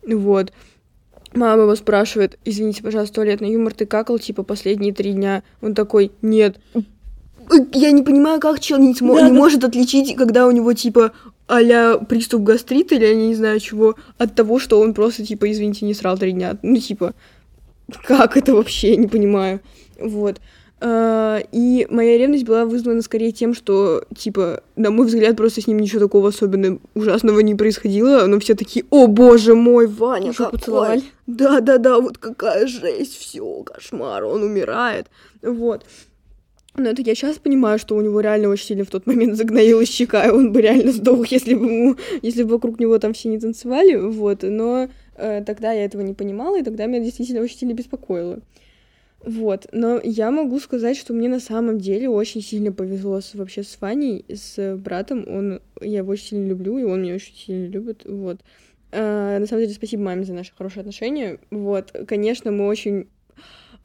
Вот. 0.06 0.54
Мама 1.38 1.64
его 1.64 1.76
спрашивает, 1.76 2.40
извините, 2.46 2.82
пожалуйста, 2.82 3.16
туалетный 3.16 3.52
юмор, 3.52 3.74
ты 3.74 3.86
какал, 3.86 4.18
типа, 4.18 4.44
последние 4.44 4.94
три 4.94 5.14
дня? 5.14 5.44
Он 5.62 5.76
такой, 5.76 6.12
нет. 6.22 6.60
Я 7.74 7.92
не 7.92 8.02
понимаю, 8.02 8.40
как 8.40 8.60
человек 8.60 8.88
не, 8.88 8.94
смо- 8.94 9.16
да, 9.16 9.22
не 9.22 9.32
да. 9.32 9.38
может 9.38 9.64
отличить, 9.64 10.16
когда 10.16 10.48
у 10.48 10.52
него, 10.52 10.74
типа, 10.74 11.12
а 11.48 11.98
приступ 12.00 12.42
гастрита 12.42 12.96
или 12.96 13.06
я 13.06 13.16
не 13.16 13.36
знаю 13.36 13.60
чего, 13.60 13.96
от 14.18 14.36
того, 14.36 14.60
что 14.60 14.82
он 14.82 14.94
просто, 14.94 15.26
типа, 15.26 15.50
извините, 15.52 15.86
не 15.86 15.94
срал 15.94 16.18
три 16.18 16.32
дня. 16.32 16.58
Ну, 16.62 16.78
типа, 16.78 17.14
как 18.04 18.36
это 18.36 18.54
вообще, 18.54 18.92
я 18.92 18.96
не 18.98 19.08
понимаю. 19.08 19.62
Вот. 20.00 20.42
Uh, 20.80 21.44
и 21.52 21.88
моя 21.90 22.20
ревность 22.20 22.46
была 22.46 22.66
вызвана 22.66 23.02
скорее 23.02 23.32
тем, 23.32 23.56
что, 23.56 24.04
типа, 24.16 24.62
на 24.76 24.92
мой 24.92 25.08
взгляд, 25.08 25.36
просто 25.36 25.60
с 25.60 25.66
ним 25.66 25.80
ничего 25.80 26.02
такого 26.02 26.30
особенно 26.30 26.78
ужасного 26.94 27.40
не 27.40 27.56
происходило, 27.56 28.28
но 28.28 28.40
все 28.40 28.54
такие, 28.54 28.86
о 28.92 29.08
боже 29.08 29.56
мой, 29.56 29.88
Ваня, 29.88 30.30
Уже 30.30 30.46
поцеловали? 30.46 31.02
Да-да-да, 31.26 32.00
вот 32.00 32.20
какая 32.20 32.68
жесть, 32.68 33.18
все, 33.18 33.64
кошмар, 33.64 34.24
он 34.24 34.44
умирает, 34.44 35.08
вот. 35.42 35.84
Но 36.76 36.90
это 36.90 37.02
я 37.02 37.16
сейчас 37.16 37.40
понимаю, 37.40 37.80
что 37.80 37.96
у 37.96 38.02
него 38.02 38.20
реально 38.20 38.50
очень 38.50 38.68
сильно 38.68 38.86
в 38.86 38.92
тот 38.92 39.08
момент 39.08 39.36
загноилась 39.36 39.90
щека, 39.90 40.28
и 40.28 40.30
он 40.30 40.52
бы 40.52 40.62
реально 40.62 40.92
сдох, 40.92 41.26
если 41.30 41.56
бы 41.56 41.66
ему, 41.66 41.96
если 42.22 42.44
бы 42.44 42.52
вокруг 42.52 42.80
него 42.80 43.00
там 43.00 43.14
все 43.14 43.30
не 43.30 43.40
танцевали, 43.40 43.96
вот, 43.96 44.44
но 44.44 44.90
э, 45.16 45.44
тогда 45.44 45.72
я 45.72 45.86
этого 45.86 46.04
не 46.04 46.14
понимала, 46.14 46.60
и 46.60 46.64
тогда 46.64 46.86
меня 46.86 47.00
действительно 47.00 47.42
очень 47.42 47.58
сильно 47.58 47.74
беспокоило. 47.74 48.42
Вот, 49.28 49.68
но 49.74 50.00
я 50.02 50.32
могу 50.32 50.58
сказать, 50.58 50.96
что 50.96 51.14
мне 51.14 51.28
на 51.28 51.42
самом 51.42 51.80
деле 51.80 52.08
очень 52.08 52.42
сильно 52.42 52.72
повезло 52.72 53.20
с, 53.20 53.36
вообще 53.36 53.62
с 53.62 53.78
Ваней, 53.82 54.24
с 54.30 54.78
братом. 54.78 55.26
Он, 55.28 55.60
я 55.82 55.98
его 55.98 56.14
очень 56.14 56.28
сильно 56.28 56.48
люблю, 56.48 56.78
и 56.78 56.84
он 56.84 57.02
меня 57.02 57.16
очень 57.16 57.36
сильно 57.36 57.68
любит, 57.68 58.04
вот. 58.06 58.40
А, 58.94 59.38
на 59.38 59.46
самом 59.46 59.64
деле, 59.64 59.74
спасибо 59.74 60.04
маме 60.04 60.24
за 60.24 60.34
наши 60.34 60.54
хорошие 60.58 60.80
отношения. 60.80 61.40
Вот, 61.52 61.94
конечно, 62.08 62.52
мы 62.52 62.68
очень 62.68 63.08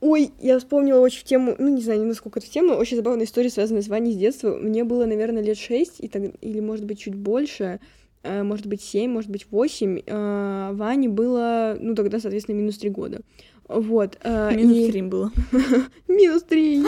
Ой, 0.01 0.31
я 0.41 0.61
вспомнила 0.61 1.01
очень 1.01 1.25
тему, 1.25 1.57
ну, 1.59 1.69
не 1.69 1.83
знаю, 1.83 2.05
насколько 2.05 2.39
это 2.39 2.47
в 2.47 2.51
тему, 2.51 2.75
очень 2.75 2.97
забавная 2.97 3.25
история, 3.25 3.51
связанная 3.51 3.83
с 3.83 3.89
Ваней 3.89 4.13
с 4.13 4.17
детства. 4.17 4.57
Мне 4.57 4.85
было, 4.85 5.07
наверное, 5.07 5.43
лет 5.43 5.59
шесть, 5.59 5.97
и 5.99 6.07
так, 6.07 6.23
или, 6.41 6.61
может 6.61 6.85
быть, 6.85 7.01
чуть 7.01 7.17
больше, 7.17 7.81
э, 8.23 8.43
может 8.45 8.67
быть, 8.67 8.81
семь, 8.81 9.11
может 9.11 9.31
быть, 9.31 9.47
восемь. 9.51 10.01
Э, 10.07 10.71
Ване 10.73 11.09
было, 11.09 11.77
ну, 11.81 11.97
тогда, 11.97 12.21
соответственно, 12.21 12.57
минус 12.57 12.79
три 12.79 12.91
года. 12.91 13.23
Вот. 13.69 14.19
Э, 14.23 14.55
минус 14.55 14.77
и... 14.77 14.91
три 14.91 15.03
было. 15.03 15.33
Минус 16.09 16.43
три. 16.43 16.79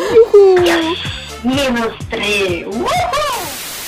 Минус 1.44 1.92
три. 2.10 2.66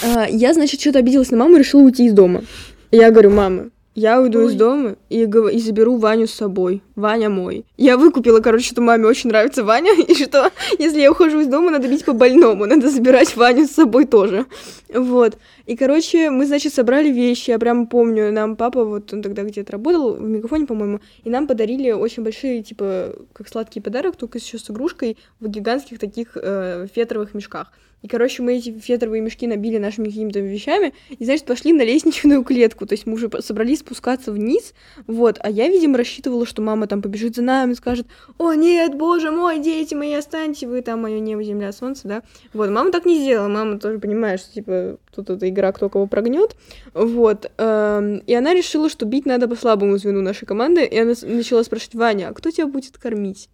Э, 0.03 0.27
я, 0.31 0.55
значит, 0.55 0.81
что-то 0.81 0.99
обиделась 0.99 1.31
на 1.31 1.37
маму 1.39 1.57
и 1.57 1.59
решила 1.59 1.83
уйти 1.83 2.07
из 2.07 2.13
дома. 2.13 2.43
Я 2.91 3.11
говорю, 3.11 3.31
мама, 3.31 3.71
я 3.97 4.21
уйду 4.21 4.41
Ой. 4.41 4.53
из 4.53 4.55
дома 4.55 4.97
и, 5.09 5.23
и 5.23 5.59
заберу 5.59 5.97
Ваню 5.97 6.27
с 6.27 6.35
собой. 6.35 6.83
Ваня 6.97 7.31
мой. 7.31 7.65
Я 7.79 7.97
выкупила, 7.97 8.41
короче, 8.41 8.69
что 8.69 8.83
маме 8.83 9.07
очень 9.07 9.31
нравится 9.31 9.65
Ваня, 9.65 9.93
и 10.07 10.15
что 10.15 10.53
если 10.79 11.01
я 11.01 11.11
ухожу 11.11 11.41
из 11.41 11.47
дома, 11.47 11.71
надо 11.71 11.89
бить 11.89 12.05
по 12.05 12.13
больному, 12.13 12.67
надо 12.67 12.91
забирать 12.91 13.35
Ваню 13.37 13.67
с 13.67 13.71
собой 13.71 14.05
тоже. 14.05 14.45
Вот. 14.93 15.39
И, 15.67 15.77
короче, 15.77 16.31
мы, 16.31 16.47
значит, 16.47 16.73
собрали 16.73 17.11
вещи, 17.11 17.51
я 17.51 17.59
прям 17.59 17.89
помню, 17.89 18.33
нам 18.33 18.57
папа, 18.57 18.85
вот 18.85 19.13
он 19.13 19.23
тогда 19.23 19.43
где-то 19.43 19.73
работал, 19.73 20.15
в 20.15 20.23
Мегафоне, 20.23 20.67
по-моему, 20.67 21.01
и 21.25 21.31
нам 21.31 21.47
подарили 21.49 21.91
очень 21.91 22.23
большие, 22.23 22.63
типа, 22.63 23.15
как 23.33 23.49
сладкий 23.49 23.81
подарок, 23.81 24.17
только 24.17 24.39
еще 24.39 24.59
с 24.59 24.71
игрушкой 24.71 25.19
в 25.41 25.49
гигантских 25.49 25.99
таких 25.99 26.37
э, 26.37 26.87
фетровых 26.95 27.35
мешках. 27.35 27.73
И, 28.03 28.09
короче, 28.09 28.43
мы 28.43 28.59
эти 28.59 28.71
фетровые 28.79 29.21
мешки 29.21 29.47
набили 29.47 29.79
нашими 29.79 30.05
какими-то 30.05 30.39
вещами, 30.39 30.93
и, 31.09 31.25
значит, 31.25 31.47
пошли 31.47 31.73
на 31.73 31.83
лестничную 31.83 32.45
клетку. 32.45 32.87
То 32.87 32.93
есть 32.93 33.07
мы 33.07 33.15
уже 33.15 33.29
собрались 33.41 33.81
спускаться 33.81 34.31
вниз, 34.33 34.75
вот. 35.07 35.39
А 35.41 35.51
я, 35.51 35.69
видимо, 35.69 35.99
рассчитывала, 35.99 36.47
что 36.47 36.63
мама 36.63 36.87
там 36.87 37.03
побежит 37.03 37.35
за 37.35 37.43
нами, 37.43 37.73
скажет, 37.73 38.07
о, 38.39 38.53
нет, 38.53 38.95
боже 38.95 39.31
мой, 39.31 39.59
дети 39.59 39.95
мои, 39.95 40.13
останьтесь 40.13 40.65
вы, 40.65 40.83
там 40.83 41.03
мое 41.03 41.19
небо, 41.19 41.43
земля, 41.43 41.73
солнце, 41.73 42.07
да. 42.07 42.23
Вот, 42.53 42.71
мама 42.71 42.93
так 42.93 43.07
не 43.07 43.19
сделала, 43.19 43.49
мама 43.49 43.81
тоже 43.81 43.99
понимает, 43.99 44.41
что, 44.41 44.53
типа, 44.53 44.99
тут 45.13 45.31
эта 45.31 45.49
игра, 45.57 45.73
кто 45.73 45.89
кого 45.89 46.07
прогнет. 46.07 46.55
Вот. 46.95 47.51
Эм, 47.57 48.19
и 48.19 48.35
она 48.35 48.55
решила, 48.55 48.89
что 48.89 49.07
бить 49.07 49.27
надо 49.27 49.49
по 49.49 49.57
слабому 49.57 49.97
звену 49.97 50.23
нашей 50.23 50.47
команды, 50.47 50.85
и 50.85 50.99
она 50.99 51.15
начала 51.23 51.63
спрашивать, 51.65 51.95
Ваня, 51.95 52.29
а 52.29 52.35
кто 52.35 52.51
тебя 52.51 52.67
будет 52.67 52.99
кормить? 52.99 53.49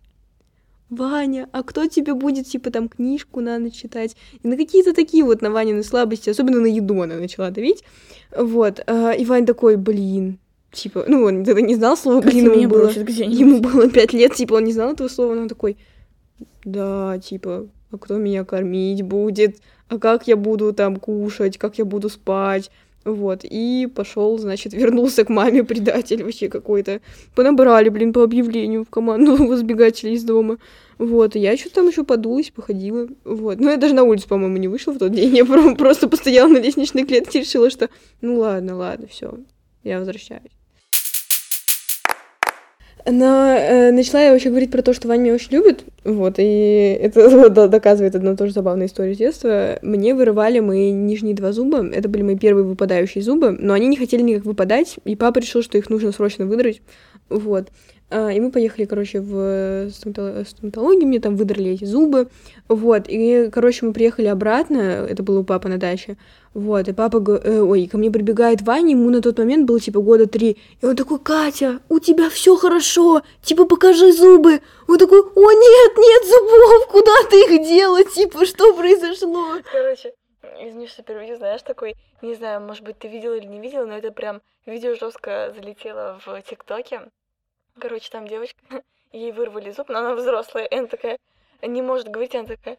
Ваня, 0.91 1.49
а 1.53 1.63
кто 1.63 1.87
тебе 1.87 2.13
будет, 2.13 2.47
типа, 2.47 2.71
там, 2.71 2.89
книжку 2.89 3.41
на 3.41 3.59
ночь 3.59 3.75
читать? 3.75 4.15
И 4.43 4.49
на 4.49 4.57
какие-то 4.57 4.93
такие 4.93 5.25
вот 5.25 5.41
на 5.41 5.51
Ванины 5.51 5.83
слабости, 5.83 6.29
особенно 6.29 6.61
на 6.61 6.67
еду 6.67 7.01
она 7.01 7.15
начала 7.15 7.51
давить. 7.51 7.83
Вот. 8.37 8.83
А, 8.87 9.13
и 9.13 9.25
Вань 9.25 9.47
такой, 9.47 9.77
блин, 9.77 10.39
типа, 10.71 11.05
ну, 11.09 11.23
он 11.25 11.45
тогда 11.45 11.63
не 11.63 11.77
знал 11.77 11.97
слова, 11.97 12.21
блин, 12.21 12.53
ему 12.53 12.69
было, 12.69 12.91
ему 12.91 13.61
было 13.61 13.89
пять 13.89 14.13
лет, 14.13 14.35
типа, 14.35 14.55
он 14.55 14.65
не 14.65 14.73
знал 14.73 14.93
этого 14.93 15.09
слова, 15.09 15.35
но 15.35 15.43
он 15.43 15.49
такой, 15.49 15.79
да, 16.65 17.19
типа, 17.19 17.69
а 17.91 17.99
кто 17.99 18.17
меня 18.17 18.45
кормить 18.45 19.03
будет? 19.03 19.59
А 19.93 19.99
как 19.99 20.27
я 20.27 20.37
буду 20.37 20.73
там 20.73 20.97
кушать? 20.97 21.59
Как 21.59 21.77
я 21.77 21.85
буду 21.85 22.09
спать? 22.09 22.71
Вот, 23.05 23.41
и 23.43 23.87
пошел, 23.95 24.39
значит, 24.39 24.73
вернулся 24.73 25.23
к 25.25 25.29
маме, 25.29 25.65
предатель 25.65 26.25
вообще 26.25 26.49
какой-то. 26.49 27.03
Понабрали, 27.35 27.91
блин, 27.91 28.15
по 28.15 28.23
объявлению 28.23 28.85
в 28.85 28.89
команду 28.89 29.37
возбегателей 29.47 30.15
из 30.15 30.25
дома. 30.25 30.57
Вот, 30.97 31.37
и 31.37 31.41
я 31.41 31.59
что-то 31.59 31.75
там 31.75 31.89
еще 31.89 32.05
подулась, 32.05 32.51
походила. 32.51 33.07
Вот, 33.25 33.61
но 33.61 33.71
я 33.71 33.77
даже 33.77 33.93
на 33.93 34.05
улицу, 34.05 34.29
по-моему, 34.29 34.57
не 34.57 34.69
вышла 34.69 34.93
в 34.93 34.99
тот 34.99 35.13
день. 35.13 35.37
Я 35.37 35.45
просто 35.45 36.09
постояла 36.09 36.49
на 36.49 36.59
лестничной 36.59 37.05
клетке 37.05 37.41
и 37.41 37.43
решила, 37.43 37.69
что 37.69 37.91
ну 38.23 38.39
ладно, 38.39 38.77
ладно, 38.77 39.09
все, 39.09 39.41
я 39.85 39.99
возвращаюсь. 39.99 40.53
Но 43.05 43.49
э, 43.49 43.91
начала 43.91 44.31
вообще 44.31 44.51
говорить 44.51 44.71
про 44.71 44.83
то, 44.83 44.93
что 44.93 45.09
Ваня 45.09 45.23
меня 45.23 45.35
очень 45.35 45.53
любит, 45.53 45.85
вот, 46.05 46.35
и 46.39 46.99
это 47.01 47.49
доказывает 47.69 48.15
одна 48.15 48.37
тоже 48.37 48.53
забавная 48.53 48.87
история 48.87 49.15
с 49.15 49.19
детства. 49.19 49.79
Мне 49.83 50.15
вырывали 50.15 50.61
мои 50.61 50.93
нижние 50.93 51.35
два 51.35 51.53
зуба, 51.53 51.85
это 51.85 52.09
были 52.09 52.23
мои 52.23 52.39
первые 52.39 52.65
выпадающие 52.65 53.23
зубы, 53.25 53.57
но 53.59 53.75
они 53.75 53.89
не 53.89 53.97
хотели 53.97 54.23
никак 54.23 54.45
выпадать, 54.45 54.97
и 55.05 55.17
папа 55.17 55.41
решил, 55.41 55.63
что 55.63 55.79
их 55.79 55.91
нужно 55.91 56.13
срочно 56.13 56.47
выдрать, 56.47 56.81
вот. 57.29 57.69
А, 58.09 58.31
и 58.31 58.39
мы 58.39 58.53
поехали, 58.53 58.85
короче, 58.85 59.21
в 59.21 59.91
стоматологию, 59.91 61.09
мне 61.09 61.19
там 61.19 61.35
выдрали 61.35 61.73
эти 61.73 61.85
зубы, 61.85 62.29
вот, 62.69 63.07
и, 63.09 63.49
короче, 63.51 63.87
мы 63.87 63.93
приехали 63.93 64.27
обратно, 64.27 64.77
это 65.09 65.25
было 65.25 65.41
у 65.41 65.45
папы 65.45 65.69
на 65.69 65.79
даче, 65.79 66.17
вот, 66.55 66.89
и 66.89 66.93
папа, 66.93 67.17
э, 67.17 67.61
ой, 67.61 67.87
ко 67.87 67.97
мне 67.97 68.11
прибегает 68.11 68.63
Ваня, 68.63 68.91
ему 68.91 69.09
на 69.11 69.23
тот 69.23 69.39
момент 69.39 69.67
было, 69.67 69.81
типа, 69.81 70.01
года 70.01 70.27
три, 70.27 70.59
и 70.81 70.87
он 70.87 70.97
такой, 70.97 71.19
Катя, 71.19 71.81
у 71.89 71.99
тебя 71.99 72.29
все 72.29 72.57
хорошо, 72.57 73.23
типа, 73.43 73.65
покажи 73.65 74.13
зубы, 74.13 74.61
он 74.87 74.99
такой, 74.99 75.21
о, 75.21 75.53
нет, 75.53 75.97
нет 75.97 76.25
зубов, 76.27 76.89
куда 76.89 77.13
ты 77.31 77.41
их 77.41 77.67
дела, 77.67 78.05
типа, 78.05 78.45
что 78.45 78.75
произошло? 78.75 79.59
Короче, 79.73 80.13
Извини, 80.59 80.87
что 80.87 81.03
переведу, 81.03 81.37
знаешь, 81.37 81.63
такой, 81.63 81.95
не 82.21 82.35
знаю, 82.35 82.61
может 82.61 82.85
быть, 82.85 82.99
ты 82.99 83.09
видела 83.09 83.35
или 83.35 83.47
не 83.47 83.61
видела, 83.61 83.87
но 83.87 83.97
это 83.97 84.13
прям 84.13 84.43
видео 84.67 84.95
жестко 84.95 85.53
залетело 85.57 86.21
в 86.25 86.43
ТикТоке. 86.43 87.11
Короче, 87.79 88.11
там 88.11 88.29
девочка, 88.29 88.59
ей 89.13 89.33
вырвали 89.33 89.71
зуб, 89.71 89.89
но 89.89 90.01
она 90.01 90.15
взрослая, 90.15 90.67
и 90.67 90.77
она 90.77 90.89
такая, 90.89 91.19
не 91.63 91.81
может 91.81 92.09
говорить, 92.09 92.35
она 92.35 92.47
такая, 92.47 92.79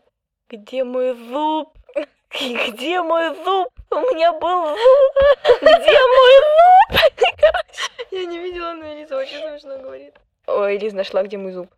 где 0.49 0.83
мой 0.83 1.13
зуб? 1.13 1.77
Где 2.39 3.01
мой 3.03 3.27
зуб? 3.43 3.69
У 3.91 3.95
меня 3.95 4.31
был 4.33 4.65
зуб! 4.69 5.59
Где 5.61 5.99
мой 5.99 6.33
зуб? 6.49 6.99
Я 8.11 8.25
не 8.25 8.39
видела, 8.39 8.73
но 8.73 8.91
Элиза 8.91 9.17
очень 9.17 9.37
смешно 9.37 9.77
говорит. 9.77 10.15
Ой, 10.47 10.77
Элиза 10.77 10.95
нашла, 10.95 11.21
где 11.21 11.37
мой 11.37 11.51
зуб. 11.51 11.69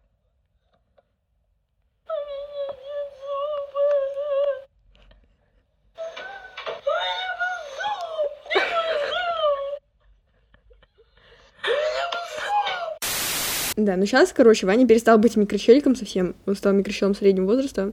Да, 13.75 13.97
ну 13.97 14.05
сейчас, 14.05 14.31
короче, 14.31 14.65
Ваня 14.65 14.87
перестал 14.87 15.17
быть 15.17 15.35
микрочеликом 15.35 15.97
совсем. 15.97 16.37
Он 16.45 16.55
стал 16.55 16.71
микрочелом 16.71 17.13
среднего 17.13 17.45
возраста. 17.45 17.91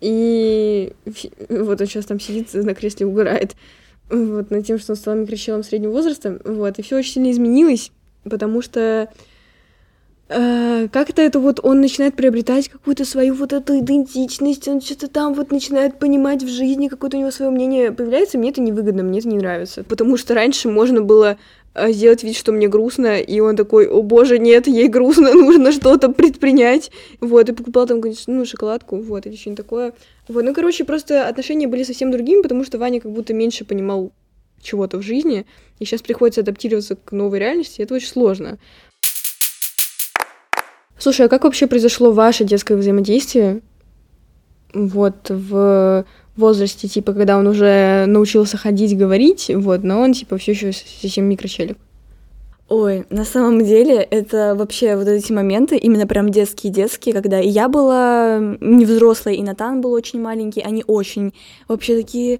И 0.00 0.92
вот 1.48 1.80
он 1.80 1.86
сейчас 1.86 2.06
там 2.06 2.20
сидит 2.20 2.52
на 2.54 2.74
кресле, 2.74 3.06
угорает. 3.06 3.54
Вот, 4.08 4.50
над 4.50 4.66
тем, 4.66 4.78
что 4.78 4.92
он 4.92 4.96
стал 4.96 5.14
микрочелом 5.14 5.62
среднего 5.62 5.92
возраста. 5.92 6.40
Вот, 6.44 6.78
и 6.78 6.82
все 6.82 6.96
очень 6.96 7.12
сильно 7.12 7.30
изменилось, 7.30 7.92
потому 8.24 8.60
что 8.60 9.08
э, 10.28 10.88
как-то 10.92 11.22
это 11.22 11.38
вот 11.38 11.60
он 11.62 11.80
начинает 11.80 12.16
приобретать 12.16 12.68
какую-то 12.68 13.04
свою 13.04 13.34
вот 13.34 13.52
эту 13.52 13.78
идентичность, 13.78 14.66
он 14.66 14.80
что-то 14.80 15.06
там 15.06 15.34
вот 15.34 15.52
начинает 15.52 16.00
понимать 16.00 16.42
в 16.42 16.48
жизни, 16.48 16.88
какое-то 16.88 17.18
у 17.18 17.20
него 17.20 17.30
свое 17.30 17.52
мнение 17.52 17.92
появляется, 17.92 18.36
мне 18.36 18.50
это 18.50 18.60
невыгодно, 18.60 19.04
мне 19.04 19.20
это 19.20 19.28
не 19.28 19.36
нравится. 19.36 19.84
Потому 19.84 20.16
что 20.16 20.34
раньше 20.34 20.68
можно 20.68 21.02
было 21.02 21.38
сделать 21.74 22.24
вид, 22.24 22.36
что 22.36 22.52
мне 22.52 22.68
грустно, 22.68 23.20
и 23.20 23.40
он 23.40 23.56
такой, 23.56 23.86
о 23.88 24.02
боже, 24.02 24.38
нет, 24.38 24.66
ей 24.66 24.88
грустно, 24.88 25.32
нужно 25.34 25.72
что-то 25.72 26.10
предпринять, 26.10 26.90
вот, 27.20 27.48
и 27.48 27.52
покупал 27.52 27.86
там, 27.86 28.00
ну, 28.26 28.44
шоколадку, 28.44 29.00
вот, 29.00 29.26
или 29.26 29.36
что-нибудь 29.36 29.64
такое, 29.64 29.92
вот, 30.28 30.44
ну, 30.44 30.52
короче, 30.52 30.84
просто 30.84 31.28
отношения 31.28 31.68
были 31.68 31.84
совсем 31.84 32.10
другими, 32.10 32.42
потому 32.42 32.64
что 32.64 32.78
Ваня 32.78 33.00
как 33.00 33.12
будто 33.12 33.34
меньше 33.34 33.64
понимал 33.64 34.12
чего-то 34.60 34.98
в 34.98 35.02
жизни, 35.02 35.46
и 35.78 35.84
сейчас 35.84 36.02
приходится 36.02 36.40
адаптироваться 36.40 36.96
к 36.96 37.12
новой 37.12 37.38
реальности, 37.38 37.82
это 37.82 37.94
очень 37.94 38.08
сложно. 38.08 38.58
Слушай, 40.98 41.26
а 41.26 41.28
как 41.28 41.44
вообще 41.44 41.66
произошло 41.66 42.10
ваше 42.10 42.44
детское 42.44 42.76
взаимодействие, 42.76 43.62
вот, 44.74 45.30
в 45.30 46.04
возрасте, 46.40 46.88
типа, 46.88 47.12
когда 47.12 47.38
он 47.38 47.46
уже 47.46 48.04
научился 48.06 48.56
ходить, 48.56 48.98
говорить, 48.98 49.50
вот, 49.54 49.84
но 49.84 50.00
он, 50.00 50.12
типа, 50.12 50.36
все 50.38 50.52
еще 50.52 50.72
совсем 50.72 51.26
микрочелик. 51.26 51.78
Ой, 52.70 53.04
на 53.10 53.24
самом 53.24 53.64
деле 53.64 53.96
это 53.96 54.54
вообще 54.56 54.94
вот 54.94 55.08
эти 55.08 55.32
моменты, 55.32 55.76
именно 55.76 56.06
прям 56.06 56.30
детские-детские, 56.30 57.12
когда 57.12 57.40
и 57.40 57.48
я 57.48 57.68
была 57.68 58.38
не 58.60 58.84
взрослая, 58.84 59.34
и 59.34 59.42
Натан 59.42 59.80
был 59.80 59.90
очень 59.90 60.20
маленький, 60.20 60.60
они 60.60 60.84
очень 60.86 61.34
вообще 61.66 61.96
такие 61.96 62.38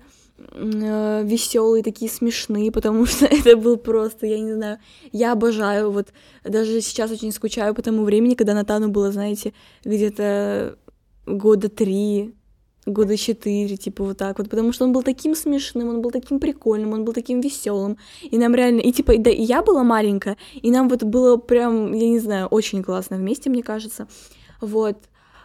э, 0.52 1.23
веселые, 1.25 1.83
такие 1.83 2.09
смешные, 2.09 2.71
потому 2.73 3.07
что 3.07 3.26
это 3.26 3.57
был 3.57 3.76
просто, 3.76 4.26
я 4.26 4.38
не 4.38 4.52
знаю, 4.52 4.78
я 5.11 5.33
обожаю, 5.33 5.90
вот 5.90 6.11
даже 6.45 6.80
сейчас 6.80 7.11
очень 7.11 7.33
скучаю 7.33 7.75
по 7.75 7.83
тому 7.83 8.04
времени, 8.04 8.35
когда 8.37 8.54
Натану 8.54 8.88
было, 8.88 9.11
знаете, 9.11 9.52
где-то 9.85 10.76
года 11.26 11.69
три, 11.69 12.37
года 12.91 13.17
четыре, 13.17 13.77
типа 13.77 14.05
вот 14.05 14.19
так 14.19 14.39
вот, 14.39 14.49
потому 14.51 14.73
что 14.73 14.85
он 14.85 14.93
был 14.93 15.03
таким 15.03 15.35
смешным, 15.35 15.89
он 15.89 16.01
был 16.03 16.11
таким 16.11 16.41
прикольным, 16.41 16.93
он 16.93 17.05
был 17.05 17.13
таким 17.13 17.41
веселым, 17.41 17.97
и 18.23 18.39
нам 18.39 18.55
реально, 18.55 18.81
и 18.81 18.93
типа, 18.93 19.17
да, 19.19 19.31
и 19.31 19.43
я 19.43 19.63
была 19.63 19.85
маленькая, 19.85 20.37
и 20.55 20.71
нам 20.71 20.89
вот 20.89 21.03
было 21.03 21.37
прям, 21.37 21.93
я 21.93 22.09
не 22.09 22.19
знаю, 22.19 22.47
очень 22.47 22.83
классно 22.83 23.17
вместе, 23.17 23.51
мне 23.51 23.63
кажется, 23.63 24.07
вот, 24.61 24.97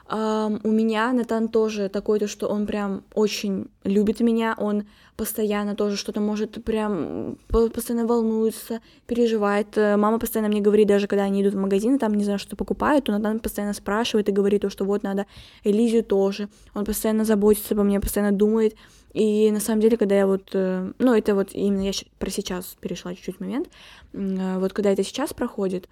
У 0.07 0.69
меня 0.69 1.11
Натан 1.13 1.47
тоже 1.47 1.89
такой, 1.89 2.19
то, 2.19 2.27
что 2.27 2.47
он 2.47 2.67
прям 2.67 3.03
очень 3.13 3.67
любит 3.83 4.19
меня, 4.19 4.53
он 4.57 4.83
постоянно 5.15 5.75
тоже 5.75 5.95
что-то 5.95 6.19
может 6.19 6.63
прям 6.63 7.37
постоянно 7.47 8.05
волнуется, 8.05 8.81
переживает. 9.07 9.77
Э, 9.77 9.95
мама 9.95 10.19
постоянно 10.19 10.49
мне 10.49 10.61
говорит, 10.61 10.87
даже 10.87 11.07
когда 11.07 11.23
они 11.23 11.41
идут 11.41 11.53
в 11.53 11.57
магазин, 11.57 11.99
там 11.99 12.13
не 12.13 12.23
знаю, 12.23 12.39
что 12.39 12.55
покупают, 12.55 13.05
то 13.05 13.11
Натан 13.11 13.39
постоянно 13.39 13.73
спрашивает 13.73 14.27
и 14.29 14.33
говорит 14.33 14.61
то, 14.61 14.69
что 14.69 14.85
вот 14.85 15.03
надо 15.03 15.25
Элизию 15.63 16.03
тоже. 16.03 16.49
Он 16.73 16.85
постоянно 16.85 17.23
заботится 17.23 17.73
обо 17.73 17.83
мне, 17.83 17.99
постоянно 17.99 18.35
думает. 18.35 18.75
И 19.13 19.49
на 19.51 19.61
самом 19.61 19.79
деле, 19.79 19.95
когда 19.95 20.15
я 20.15 20.27
вот, 20.27 20.49
э, 20.53 20.91
ну 20.99 21.13
это 21.13 21.35
вот 21.35 21.49
именно 21.53 21.81
я 21.81 21.91
про 22.19 22.29
сейчас 22.29 22.75
перешла 22.81 23.15
чуть-чуть 23.15 23.39
момент, 23.39 23.69
э, 24.13 24.59
вот 24.59 24.73
когда 24.73 24.91
это 24.91 25.03
сейчас 25.03 25.33
проходит, 25.33 25.87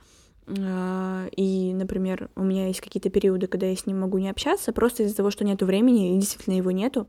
и, 0.47 1.73
например, 1.73 2.29
у 2.35 2.43
меня 2.43 2.67
есть 2.67 2.81
какие-то 2.81 3.09
периоды, 3.09 3.47
когда 3.47 3.67
я 3.67 3.75
с 3.75 3.85
ним 3.85 3.99
могу 3.99 4.17
не 4.17 4.29
общаться, 4.29 4.73
просто 4.73 5.03
из-за 5.03 5.15
того, 5.15 5.31
что 5.31 5.45
нету 5.45 5.65
времени, 5.65 6.15
и 6.15 6.19
действительно 6.19 6.55
его 6.55 6.71
нету. 6.71 7.07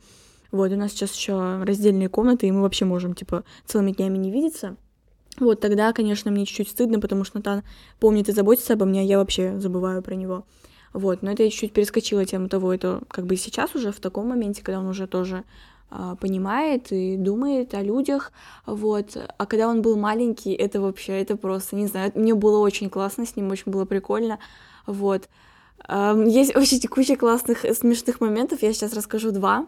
Вот, 0.52 0.70
у 0.70 0.76
нас 0.76 0.92
сейчас 0.92 1.12
еще 1.14 1.62
раздельные 1.64 2.08
комнаты, 2.08 2.46
и 2.46 2.52
мы 2.52 2.62
вообще 2.62 2.84
можем, 2.84 3.14
типа, 3.14 3.44
целыми 3.66 3.90
днями 3.90 4.18
не 4.18 4.30
видеться. 4.30 4.76
Вот 5.40 5.60
тогда, 5.60 5.92
конечно, 5.92 6.30
мне 6.30 6.46
чуть-чуть 6.46 6.68
стыдно, 6.68 7.00
потому 7.00 7.24
что 7.24 7.38
Натан 7.38 7.64
помнит 7.98 8.28
и 8.28 8.32
заботится 8.32 8.74
обо 8.74 8.84
мне, 8.84 9.00
а 9.00 9.04
я 9.04 9.18
вообще 9.18 9.58
забываю 9.58 10.00
про 10.00 10.14
него. 10.14 10.46
Вот, 10.92 11.22
но 11.22 11.32
это 11.32 11.42
я 11.42 11.50
чуть-чуть 11.50 11.72
перескочила 11.72 12.24
тему 12.24 12.48
того, 12.48 12.72
это 12.72 13.02
как 13.08 13.26
бы 13.26 13.34
сейчас 13.36 13.74
уже 13.74 13.90
в 13.90 13.98
таком 13.98 14.28
моменте, 14.28 14.62
когда 14.62 14.78
он 14.78 14.86
уже 14.86 15.08
тоже 15.08 15.38
а, 15.38 15.42
понимает 16.20 16.92
и 16.92 17.16
думает 17.16 17.74
о 17.74 17.82
людях, 17.82 18.32
вот. 18.66 19.16
А 19.38 19.46
когда 19.46 19.68
он 19.68 19.82
был 19.82 19.96
маленький, 19.96 20.54
это 20.54 20.80
вообще, 20.80 21.20
это 21.20 21.36
просто, 21.36 21.76
не 21.76 21.86
знаю, 21.86 22.12
мне 22.14 22.34
было 22.34 22.58
очень 22.58 22.90
классно 22.90 23.26
с 23.26 23.36
ним, 23.36 23.50
очень 23.50 23.70
было 23.70 23.84
прикольно, 23.84 24.38
вот. 24.86 25.28
Есть 25.88 26.56
очень 26.56 26.80
куча 26.88 27.16
классных, 27.16 27.60
смешных 27.60 28.20
моментов, 28.20 28.62
я 28.62 28.72
сейчас 28.72 28.94
расскажу 28.94 29.30
два. 29.30 29.66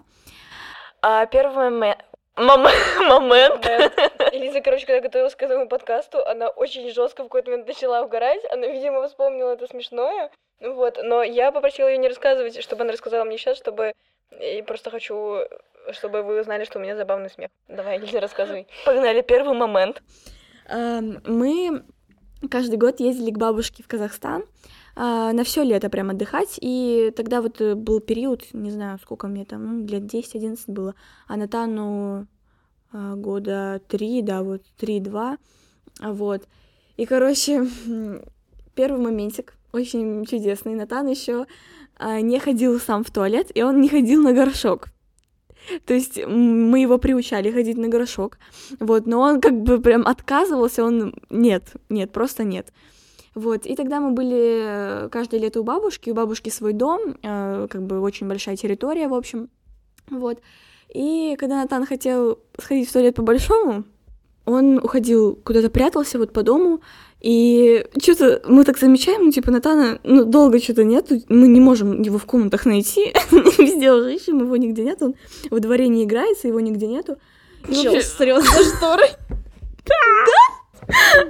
А, 1.02 1.26
первый 1.26 1.70
момент, 1.70 2.04
Мом... 2.36 2.66
момент. 3.00 3.66
Элиза, 4.32 4.60
короче, 4.60 4.86
когда 4.86 5.00
готовилась 5.00 5.34
к 5.34 5.42
этому 5.42 5.68
подкасту, 5.68 6.22
она 6.26 6.48
очень 6.48 6.90
жестко 6.90 7.22
в 7.22 7.28
какой-то 7.28 7.50
момент 7.50 7.66
начала 7.66 8.02
угорать. 8.02 8.42
Она, 8.52 8.66
видимо, 8.66 9.06
вспомнила 9.08 9.52
это 9.52 9.66
смешное. 9.66 10.30
Вот, 10.60 10.98
но 11.02 11.22
я 11.22 11.50
попросила 11.50 11.88
ее 11.88 11.98
не 11.98 12.08
рассказывать, 12.08 12.62
чтобы 12.62 12.82
она 12.82 12.92
рассказала 12.92 13.24
мне 13.24 13.38
сейчас, 13.38 13.56
чтобы 13.56 13.92
и 14.38 14.62
просто 14.66 14.90
хочу 14.90 15.40
чтобы 15.92 16.22
вы 16.22 16.40
узнали, 16.40 16.64
что 16.64 16.78
у 16.78 16.82
меня 16.82 16.96
забавный 16.96 17.30
смех. 17.30 17.50
Давай, 17.68 17.98
Лиза, 18.00 18.20
рассказывай. 18.20 18.66
Погнали, 18.84 19.22
первый 19.22 19.56
момент. 19.56 20.02
Эм, 20.68 21.20
мы 21.26 21.82
каждый 22.50 22.76
год 22.76 23.00
ездили 23.00 23.30
к 23.30 23.38
бабушке 23.38 23.82
в 23.82 23.88
Казахстан 23.88 24.44
а, 24.94 25.32
на 25.32 25.44
все 25.44 25.62
лето 25.62 25.90
прям 25.90 26.10
отдыхать, 26.10 26.58
и 26.60 27.12
тогда 27.14 27.42
вот 27.42 27.60
э, 27.60 27.74
был 27.74 28.00
период, 28.00 28.44
не 28.54 28.70
знаю, 28.70 28.98
сколько 29.02 29.26
мне 29.26 29.44
там, 29.44 29.80
ну, 29.80 29.86
лет 29.86 30.02
10-11 30.02 30.58
было, 30.68 30.94
а 31.28 31.36
Натану 31.36 32.26
а, 32.92 33.14
года 33.14 33.82
3, 33.88 34.22
да, 34.22 34.42
вот 34.42 34.62
3-2, 34.80 35.36
вот. 36.00 36.48
И, 36.96 37.04
короче, 37.04 37.66
первый 38.74 39.00
моментик, 39.00 39.54
очень 39.72 40.24
чудесный. 40.24 40.74
Натан 40.74 41.06
еще 41.08 41.46
не 42.00 42.38
ходил 42.38 42.78
сам 42.80 43.04
в 43.04 43.10
туалет, 43.10 43.50
и 43.54 43.62
он 43.62 43.80
не 43.80 43.88
ходил 43.88 44.22
на 44.22 44.32
горшок. 44.32 44.88
То 45.84 45.94
есть 45.94 46.24
мы 46.26 46.80
его 46.80 46.98
приучали 46.98 47.50
ходить 47.50 47.76
на 47.76 47.88
горшок, 47.88 48.38
вот, 48.78 49.06
но 49.06 49.20
он 49.20 49.40
как 49.40 49.60
бы 49.62 49.80
прям 49.80 50.06
отказывался, 50.06 50.84
он 50.84 51.14
нет, 51.30 51.74
нет, 51.88 52.12
просто 52.12 52.44
нет. 52.44 52.72
Вот, 53.34 53.66
и 53.66 53.76
тогда 53.76 54.00
мы 54.00 54.12
были 54.12 54.62
э, 54.64 55.08
каждое 55.10 55.40
лето 55.40 55.60
у 55.60 55.64
бабушки, 55.64 56.08
у 56.10 56.14
бабушки 56.14 56.48
свой 56.48 56.72
дом, 56.72 57.16
э, 57.22 57.66
как 57.68 57.82
бы 57.82 58.00
очень 58.00 58.28
большая 58.28 58.56
территория, 58.56 59.08
в 59.08 59.14
общем, 59.14 59.50
вот. 60.08 60.40
И 60.94 61.36
когда 61.38 61.56
Натан 61.56 61.84
хотел 61.84 62.38
сходить 62.58 62.88
в 62.88 62.92
туалет 62.92 63.14
по-большому, 63.14 63.84
он 64.46 64.78
уходил 64.78 65.36
куда-то 65.44 65.68
прятался 65.68 66.18
вот 66.18 66.32
по 66.32 66.42
дому, 66.42 66.80
и 67.26 67.84
что-то 68.00 68.40
мы 68.46 68.62
так 68.62 68.78
замечаем, 68.78 69.24
ну, 69.24 69.32
типа, 69.32 69.50
Натана, 69.50 69.98
ну, 70.04 70.24
долго 70.24 70.60
что-то 70.60 70.84
нет, 70.84 71.10
мы 71.28 71.48
не 71.48 71.58
можем 71.58 72.00
его 72.00 72.18
в 72.18 72.24
комнатах 72.24 72.66
найти, 72.66 73.12
везде 73.32 73.90
уже 73.90 74.14
ищем, 74.14 74.38
его 74.38 74.56
нигде 74.56 74.84
нет, 74.84 75.02
он 75.02 75.16
во 75.50 75.58
дворе 75.58 75.88
не 75.88 76.04
играется, 76.04 76.46
его 76.46 76.60
нигде 76.60 76.86
нету. 76.86 77.18
Чел 77.68 77.94
вообще... 77.94 78.02
стрёт 78.02 78.44
за 78.44 78.76
шторой. 78.76 79.08
Да? 79.86 80.44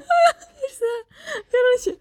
Короче, 1.51 1.99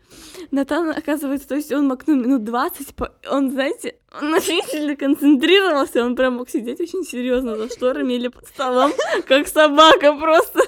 Натан, 0.52 0.90
оказывается, 0.90 1.48
то 1.48 1.56
есть 1.56 1.72
он 1.72 1.88
мог, 1.88 2.06
ну, 2.06 2.16
минут 2.16 2.44
20, 2.44 2.88
он, 3.32 3.52
знаете, 3.52 3.96
он 4.22 4.34
очень 4.34 4.62
сильно 4.70 4.98
концентрировался, 4.98 6.04
он 6.04 6.18
прям 6.18 6.34
мог 6.34 6.50
сидеть 6.50 6.82
очень 6.82 7.06
серьезно 7.06 7.56
за 7.56 7.70
шторами 7.70 8.16
или 8.16 8.28
под 8.28 8.46
столом, 8.46 8.92
как 9.26 9.48
собака 9.48 10.12
просто. 10.12 10.60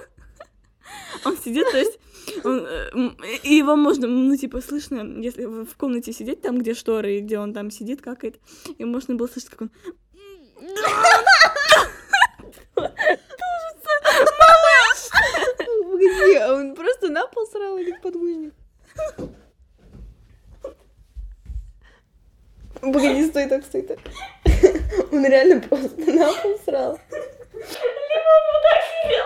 Он 1.25 1.35
сидит, 1.35 1.69
то 1.69 1.77
есть 1.77 1.99
он, 2.43 2.67
э, 2.67 3.09
и 3.43 3.55
его 3.55 3.75
можно, 3.75 4.07
ну, 4.07 4.35
типа, 4.35 4.61
слышно, 4.61 5.01
если 5.21 5.45
в 5.45 5.75
комнате 5.75 6.13
сидеть, 6.13 6.41
там, 6.41 6.57
где 6.59 6.73
шторы, 6.73 7.19
где 7.19 7.39
он 7.39 7.53
там 7.53 7.71
сидит, 7.71 8.01
какает, 8.01 8.39
и 8.77 8.85
можно 8.85 9.15
было 9.15 9.27
слышать, 9.27 9.49
как 9.49 9.61
он... 9.61 9.71
Где? 15.97 16.45
Он 16.45 16.75
просто 16.75 17.09
на 17.09 17.27
пол 17.27 17.47
срал 17.47 17.77
или 17.77 17.91
подгузник? 18.01 18.53
Погоди, 22.81 23.27
стой 23.27 23.47
так, 23.47 23.65
стой 23.65 23.81
так. 23.81 23.99
Он 25.11 25.25
реально 25.25 25.61
просто 25.61 26.11
на 26.11 26.31
пол 26.33 26.59
срал. 26.63 26.99
Либо 27.57 28.29
он 28.37 28.43
вот 28.53 28.63
так 28.63 28.81
сидел. 28.91 29.25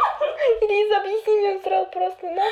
Лиза, 0.70 0.98
объясни 0.98 1.34
мне, 1.38 1.50
он 1.56 1.62
срал 1.62 1.86
просто 1.92 2.30
на. 2.30 2.44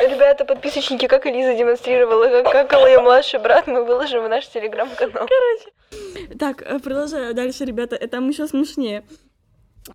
Ребята, 0.00 0.44
подписочники, 0.44 1.06
как 1.06 1.26
Элиза 1.26 1.54
демонстрировала, 1.54 2.42
как 2.42 2.52
какал 2.52 2.86
ее 2.86 3.00
младший 3.00 3.38
брат, 3.38 3.66
мы 3.66 3.84
выложим 3.84 4.24
в 4.24 4.28
наш 4.28 4.48
телеграм-канал. 4.48 5.28
Короче. 5.28 6.36
Так, 6.38 6.62
э, 6.62 6.78
продолжаю 6.80 7.32
дальше, 7.32 7.64
ребята. 7.64 7.94
Это 7.94 8.08
там 8.08 8.28
еще 8.28 8.48
смешнее. 8.48 9.04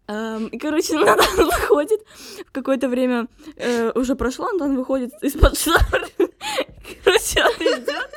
Эм, 0.07 0.47
и, 0.47 0.57
короче, 0.57 0.93
Натан 0.97 1.45
выходит, 1.45 2.01
в 2.47 2.51
какое-то 2.51 2.87
время 2.87 3.27
э, 3.57 3.91
уже 3.95 4.15
прошло, 4.15 4.47
Антон 4.47 4.77
выходит 4.77 5.11
из-под 5.21 5.57
шар. 5.57 5.75
Короче, 7.03 7.43
он 7.43 7.51
идет, 7.51 8.13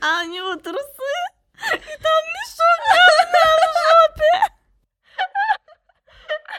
а 0.00 0.24
у 0.24 0.28
него 0.28 0.56
трусы, 0.56 1.14
и 1.72 1.96
там 2.02 2.22
мешок 2.34 2.80
говна 2.90 3.54
в 3.56 4.14
жопе. 4.14 4.53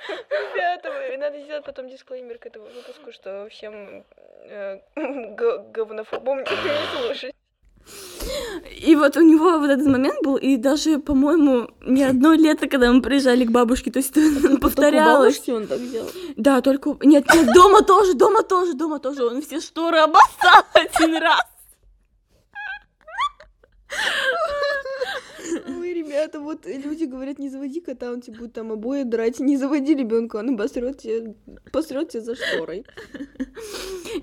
Ребята, 0.09 0.91
вы- 0.91 1.17
надо 1.17 1.39
сделать 1.41 1.63
потом 1.65 1.89
дисклеймер 1.89 2.37
к 2.37 2.45
этому 2.45 2.65
выпуску, 2.65 3.11
что 3.11 3.47
всем 3.49 4.03
э, 4.49 4.79
говнофобом 5.73 6.39
не 6.39 6.97
слушать. 6.99 7.33
И 8.81 8.95
вот 8.95 9.15
у 9.17 9.21
него 9.21 9.59
вот 9.59 9.69
этот 9.69 9.85
момент 9.85 10.21
был, 10.23 10.37
и 10.37 10.57
даже, 10.57 10.97
по-моему, 10.99 11.69
не 11.81 12.03
одно 12.03 12.33
лето, 12.33 12.67
когда 12.67 12.91
мы 12.91 13.01
приезжали 13.01 13.45
к 13.45 13.51
бабушке, 13.51 13.91
то 13.91 13.99
есть 13.99 14.15
это 14.17 14.57
повторялось. 14.57 15.47
он 15.49 15.67
так 15.67 15.79
сделал. 15.79 16.09
Да, 16.35 16.61
только... 16.61 16.97
Нет, 17.03 17.25
нет, 17.33 17.53
дома 17.53 17.81
тоже, 17.83 18.13
дома 18.13 18.43
тоже, 18.43 18.73
дома 18.73 18.99
тоже. 18.99 19.25
Он 19.25 19.41
все 19.41 19.59
шторы 19.59 19.99
обоссал 19.99 20.63
один 20.73 21.15
раз. 21.17 21.43
Ребята, 26.25 26.39
вот 26.39 26.65
люди 26.65 27.03
говорят, 27.03 27.37
не 27.37 27.49
заводи 27.49 27.81
кота, 27.81 28.11
он 28.11 28.19
тебе 28.19 28.39
будет 28.39 28.53
там 28.53 28.71
обои 28.71 29.03
драть. 29.03 29.39
Не 29.39 29.57
заводи 29.57 29.93
ребенка, 29.93 30.37
он 30.37 30.55
обосрет 30.55 30.97
тебе, 30.97 31.35
посрет 31.71 32.09
тебе 32.09 32.23
за 32.23 32.35
шторой. 32.35 32.83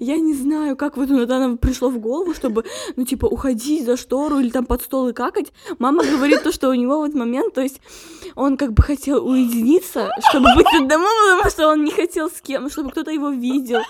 Я 0.01 0.17
не 0.19 0.35
знаю, 0.35 0.77
как 0.77 0.97
вот 0.97 1.09
Натана 1.09 1.57
пришло 1.57 1.89
в 1.89 1.99
голову, 1.99 2.35
чтобы, 2.35 2.65
ну, 2.97 3.05
типа, 3.05 3.27
уходить 3.27 3.85
за 3.85 3.97
штору 3.97 4.39
или 4.39 4.51
там 4.51 4.67
под 4.67 4.83
стол 4.83 5.09
и 5.09 5.13
какать. 5.13 5.53
Мама 5.79 6.05
говорит 6.05 6.43
то, 6.43 6.53
что 6.53 6.71
у 6.71 6.75
него 6.75 7.01
в 7.01 7.05
этот 7.05 7.17
момент, 7.17 7.55
то 7.55 7.61
есть 7.61 7.81
он 8.35 8.57
как 8.57 8.73
бы 8.73 8.83
хотел 8.83 9.27
уединиться, 9.27 10.11
чтобы 10.29 10.47
быть 10.57 10.67
одному, 10.75 11.07
потому 11.31 11.51
что 11.51 11.69
он 11.69 11.85
не 11.85 11.91
хотел 11.91 12.31
с 12.31 12.41
кем, 12.41 12.71
чтобы 12.71 12.91
кто-то 12.91 13.11
его 13.11 13.31
видел, 13.31 13.81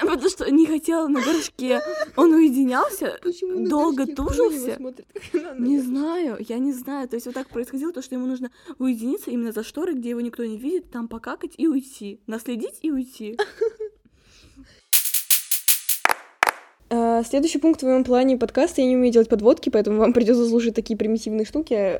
потому 0.00 0.28
что 0.28 0.50
не 0.50 0.66
хотел 0.66 1.08
на 1.08 1.20
горшке. 1.20 1.80
Он 2.16 2.32
уединялся, 2.32 3.18
Почему 3.22 3.68
долго 3.68 4.06
тужился. 4.06 4.78
Не 5.58 5.80
знаю, 5.80 6.38
я 6.40 6.58
не 6.58 6.72
знаю. 6.72 7.08
То 7.08 7.16
есть 7.16 7.26
вот 7.26 7.34
так 7.34 7.48
происходило, 7.48 7.92
то, 7.92 8.02
что 8.02 8.14
ему 8.14 8.26
нужно 8.26 8.50
уединиться 8.78 9.30
именно 9.30 9.52
за 9.52 9.62
шторой, 9.62 9.94
где 9.94 10.10
его 10.10 10.20
никто 10.20 10.44
не 10.44 10.58
видит, 10.58 10.90
там 10.90 11.08
покакать 11.08 11.52
и 11.56 11.66
уйти. 11.66 12.20
Наследить 12.26 12.78
и 12.82 12.90
уйти. 12.90 13.38
Следующий 17.24 17.58
пункт 17.58 17.80
в 17.80 17.86
моем 17.86 18.04
плане 18.04 18.36
подкаста. 18.36 18.82
Я 18.82 18.86
не 18.86 18.96
умею 18.96 19.10
делать 19.12 19.30
подводки, 19.30 19.70
поэтому 19.70 19.98
вам 19.98 20.12
придется 20.12 20.46
слушать 20.46 20.74
такие 20.74 20.94
примитивные 20.98 21.46
штуки. 21.46 21.96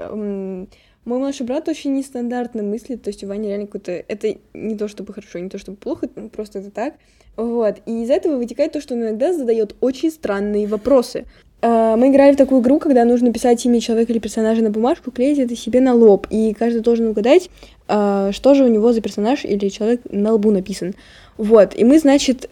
Мой 1.04 1.18
младший 1.18 1.46
брат 1.46 1.66
очень 1.66 1.96
нестандартно 1.96 2.62
мыслит, 2.62 3.02
то 3.02 3.08
есть 3.08 3.24
у 3.24 3.26
Вани 3.26 3.48
реально 3.48 3.66
какой-то... 3.66 3.90
Это 3.90 4.36
не 4.52 4.76
то 4.76 4.88
чтобы 4.88 5.14
хорошо, 5.14 5.38
не 5.38 5.48
то 5.48 5.56
чтобы 5.56 5.78
плохо, 5.78 6.08
ну, 6.14 6.28
просто 6.28 6.58
это 6.58 6.70
так. 6.70 6.94
Вот. 7.36 7.76
И 7.86 8.02
из 8.02 8.10
этого 8.10 8.36
вытекает 8.36 8.72
то, 8.72 8.82
что 8.82 8.92
он 8.94 9.02
иногда 9.02 9.32
задает 9.32 9.74
очень 9.80 10.10
странные 10.10 10.66
вопросы. 10.66 11.24
А, 11.62 11.96
Мы 11.96 12.10
играли 12.10 12.34
в 12.34 12.36
такую 12.36 12.60
игру, 12.60 12.78
когда 12.78 13.06
нужно 13.06 13.32
писать 13.32 13.64
имя 13.64 13.80
человека 13.80 14.12
или 14.12 14.18
персонажа 14.18 14.62
на 14.62 14.70
бумажку, 14.70 15.10
клеить 15.10 15.38
это 15.38 15.56
себе 15.56 15.80
на 15.80 15.94
лоб, 15.94 16.26
и 16.28 16.52
каждый 16.52 16.82
должен 16.82 17.08
угадать, 17.08 17.48
а, 17.88 18.30
что 18.32 18.52
же 18.52 18.64
у 18.64 18.68
него 18.68 18.92
за 18.92 19.00
персонаж 19.00 19.46
или 19.46 19.70
человек 19.70 20.02
на 20.10 20.34
лбу 20.34 20.50
написан. 20.50 20.94
Вот, 21.38 21.74
и 21.74 21.82
мы, 21.84 21.98
значит, 21.98 22.50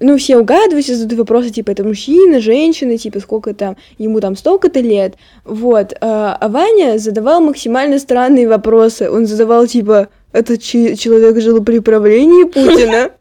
ну, 0.00 0.16
все 0.16 0.38
угадывают, 0.38 0.84
все 0.84 0.94
задают 0.94 1.18
вопросы, 1.18 1.50
типа, 1.50 1.70
это 1.70 1.84
мужчина, 1.84 2.40
женщина, 2.40 2.96
типа, 2.96 3.20
сколько 3.20 3.54
там, 3.54 3.76
ему 3.98 4.20
там 4.20 4.36
столько-то 4.36 4.80
лет, 4.80 5.14
вот, 5.44 5.94
а, 6.00 6.36
а 6.40 6.48
Ваня 6.48 6.98
задавал 6.98 7.40
максимально 7.40 7.98
странные 7.98 8.48
вопросы, 8.48 9.10
он 9.10 9.26
задавал, 9.26 9.66
типа, 9.66 10.08
этот 10.32 10.62
человек 10.62 11.40
жил 11.40 11.62
при 11.64 11.80
правлении 11.80 12.44
Путина, 12.44 13.12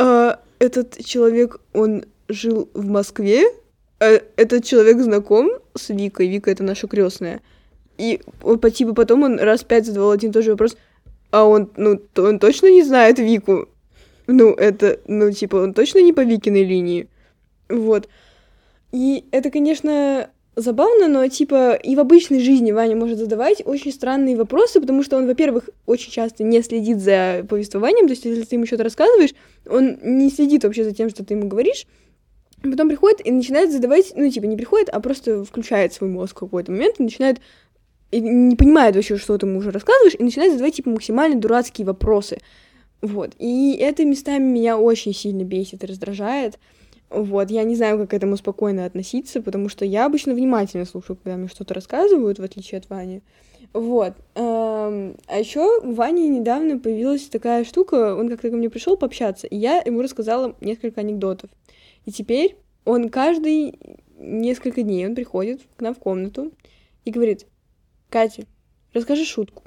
А, 0.00 0.38
этот 0.60 1.04
человек, 1.04 1.60
он 1.72 2.04
жил 2.28 2.68
в 2.72 2.86
Москве, 2.86 3.48
А 3.98 4.20
этот 4.36 4.64
человек 4.64 5.00
знаком 5.00 5.50
с 5.74 5.88
Викой, 5.88 6.28
Вика 6.28 6.52
это 6.52 6.62
наша 6.62 6.86
крестная, 6.86 7.40
и 7.96 8.20
типа, 8.72 8.94
потом 8.94 9.24
он 9.24 9.40
раз 9.40 9.64
пять 9.64 9.86
задавал 9.86 10.12
один 10.12 10.30
и 10.30 10.32
тот 10.32 10.44
же 10.44 10.52
вопрос, 10.52 10.76
а 11.32 11.44
он, 11.44 11.70
ну, 11.76 12.00
он 12.16 12.38
точно 12.38 12.70
не 12.70 12.84
знает 12.84 13.18
Вику, 13.18 13.68
ну, 14.28 14.52
это, 14.52 15.00
ну, 15.08 15.32
типа, 15.32 15.56
он 15.56 15.74
точно 15.74 16.00
не 16.00 16.12
по 16.12 16.20
Викиной 16.20 16.62
линии. 16.62 17.08
Вот. 17.68 18.08
И 18.92 19.24
это, 19.32 19.50
конечно, 19.50 20.30
забавно, 20.54 21.08
но, 21.08 21.26
типа, 21.28 21.74
и 21.74 21.96
в 21.96 22.00
обычной 22.00 22.40
жизни 22.40 22.70
Ваня 22.70 22.94
может 22.94 23.18
задавать 23.18 23.62
очень 23.64 23.92
странные 23.92 24.36
вопросы, 24.36 24.80
потому 24.80 25.02
что 25.02 25.16
он, 25.16 25.26
во-первых, 25.26 25.70
очень 25.86 26.12
часто 26.12 26.44
не 26.44 26.62
следит 26.62 27.00
за 27.00 27.44
повествованием, 27.48 28.06
то 28.06 28.12
есть, 28.12 28.24
если 28.24 28.42
ты 28.44 28.56
ему 28.56 28.66
что-то 28.66 28.84
рассказываешь, 28.84 29.34
он 29.68 29.98
не 30.02 30.30
следит 30.30 30.62
вообще 30.62 30.84
за 30.84 30.94
тем, 30.94 31.10
что 31.10 31.24
ты 31.24 31.34
ему 31.34 31.48
говоришь, 31.48 31.86
Потом 32.60 32.88
приходит 32.88 33.24
и 33.24 33.30
начинает 33.30 33.70
задавать, 33.70 34.12
ну, 34.16 34.28
типа, 34.28 34.46
не 34.46 34.56
приходит, 34.56 34.88
а 34.88 34.98
просто 34.98 35.44
включает 35.44 35.92
свой 35.92 36.10
мозг 36.10 36.32
в 36.32 36.40
какой-то 36.40 36.72
момент 36.72 36.96
и 36.98 37.04
начинает 37.04 37.40
и 38.10 38.20
не 38.20 38.56
понимает 38.56 38.96
вообще, 38.96 39.16
что 39.16 39.36
ты 39.36 39.46
ему 39.46 39.58
уже 39.58 39.70
рассказываешь, 39.70 40.16
и 40.18 40.22
начинает 40.22 40.52
задавать, 40.52 40.74
типа, 40.74 40.90
максимально 40.90 41.38
дурацкие 41.38 41.86
вопросы. 41.86 42.38
Вот. 43.00 43.32
И 43.38 43.76
это 43.80 44.04
местами 44.04 44.42
меня 44.42 44.78
очень 44.78 45.14
сильно 45.14 45.44
бесит 45.44 45.84
и 45.84 45.86
раздражает. 45.86 46.58
Вот. 47.10 47.50
Я 47.50 47.62
не 47.64 47.76
знаю, 47.76 47.98
как 47.98 48.10
к 48.10 48.14
этому 48.14 48.36
спокойно 48.36 48.84
относиться, 48.84 49.40
потому 49.40 49.68
что 49.68 49.84
я 49.84 50.06
обычно 50.06 50.34
внимательно 50.34 50.84
слушаю, 50.84 51.16
когда 51.16 51.36
мне 51.36 51.48
что-то 51.48 51.74
рассказывают, 51.74 52.38
в 52.38 52.42
отличие 52.42 52.78
от 52.78 52.90
Вани. 52.90 53.22
Вот. 53.72 54.14
Эм, 54.34 55.16
А 55.26 55.38
еще 55.38 55.80
у 55.80 55.92
Вани 55.92 56.28
недавно 56.28 56.78
появилась 56.78 57.26
такая 57.26 57.64
штука, 57.64 58.14
он 58.14 58.28
как-то 58.28 58.50
ко 58.50 58.56
мне 58.56 58.70
пришел 58.70 58.96
пообщаться, 58.96 59.46
и 59.46 59.56
я 59.56 59.82
ему 59.84 60.02
рассказала 60.02 60.56
несколько 60.60 61.00
анекдотов. 61.00 61.50
И 62.04 62.12
теперь 62.12 62.56
он 62.84 63.10
каждый 63.10 63.78
несколько 64.18 64.82
дней 64.82 65.06
он 65.06 65.14
приходит 65.14 65.60
к 65.76 65.80
нам 65.82 65.94
в 65.94 65.98
комнату 65.98 66.52
и 67.04 67.10
говорит, 67.10 67.46
Катя, 68.08 68.44
расскажи 68.92 69.24
шутку. 69.24 69.62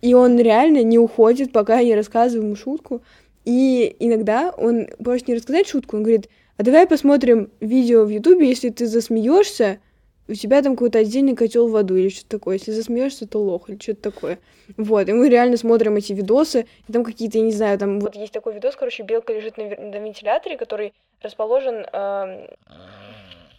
И 0.00 0.14
он 0.14 0.38
реально 0.38 0.82
не 0.82 0.98
уходит, 0.98 1.52
пока 1.52 1.78
я 1.78 1.86
не 1.86 1.94
рассказываю 1.94 2.46
ему 2.46 2.56
шутку. 2.56 3.02
И 3.44 3.96
иногда 3.98 4.50
он 4.56 4.88
просит 5.02 5.28
не 5.28 5.34
рассказать 5.34 5.68
шутку, 5.68 5.96
он 5.96 6.02
говорит, 6.02 6.28
а 6.56 6.62
давай 6.62 6.86
посмотрим 6.86 7.50
видео 7.60 8.04
в 8.04 8.08
Ютубе, 8.08 8.48
если 8.48 8.68
ты 8.68 8.86
засмеешься, 8.86 9.80
у 10.28 10.34
тебя 10.34 10.60
там 10.62 10.74
какой-то 10.74 10.98
отдельный 10.98 11.34
котел 11.34 11.68
в 11.68 11.76
аду 11.76 11.96
или 11.96 12.10
что-то 12.10 12.38
такое. 12.38 12.58
Если 12.58 12.72
засмеешься, 12.72 13.26
то 13.26 13.38
лох 13.38 13.70
или 13.70 13.78
что-то 13.80 14.10
такое. 14.10 14.38
Вот, 14.76 15.08
и 15.08 15.12
мы 15.12 15.28
реально 15.30 15.56
смотрим 15.56 15.96
эти 15.96 16.12
видосы, 16.12 16.66
и 16.86 16.92
там 16.92 17.04
какие-то, 17.04 17.38
я 17.38 17.44
не 17.44 17.52
знаю, 17.52 17.78
там 17.78 18.00
вот 18.00 18.14
есть 18.14 18.32
такой 18.32 18.54
видос, 18.54 18.76
короче, 18.76 19.02
белка 19.02 19.32
лежит 19.32 19.56
на, 19.56 19.64
на 19.64 19.96
вентиляторе, 19.96 20.58
который 20.58 20.92
расположен 21.22 21.86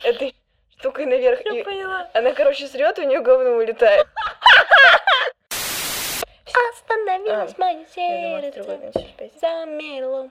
этой 0.04 0.36
штукой 0.78 1.06
наверх. 1.08 1.42
и 1.42 1.64
поняла. 1.64 2.10
она, 2.14 2.34
короче, 2.34 2.68
срет, 2.68 3.00
у 3.00 3.04
нее 3.04 3.22
говно 3.22 3.56
улетает. 3.58 4.06
Остановилось 6.74 7.54
А, 7.58 7.62
мое 7.62 7.86
сердце. 7.86 9.06
Замерло. 9.40 10.30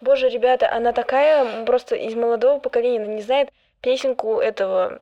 Боже, 0.00 0.28
ребята, 0.28 0.70
она 0.72 0.92
такая 0.92 1.64
просто 1.64 1.96
из 1.96 2.14
молодого 2.14 2.60
поколения, 2.60 3.02
она 3.04 3.12
не 3.14 3.22
знает 3.22 3.50
песенку 3.80 4.38
этого 4.38 5.00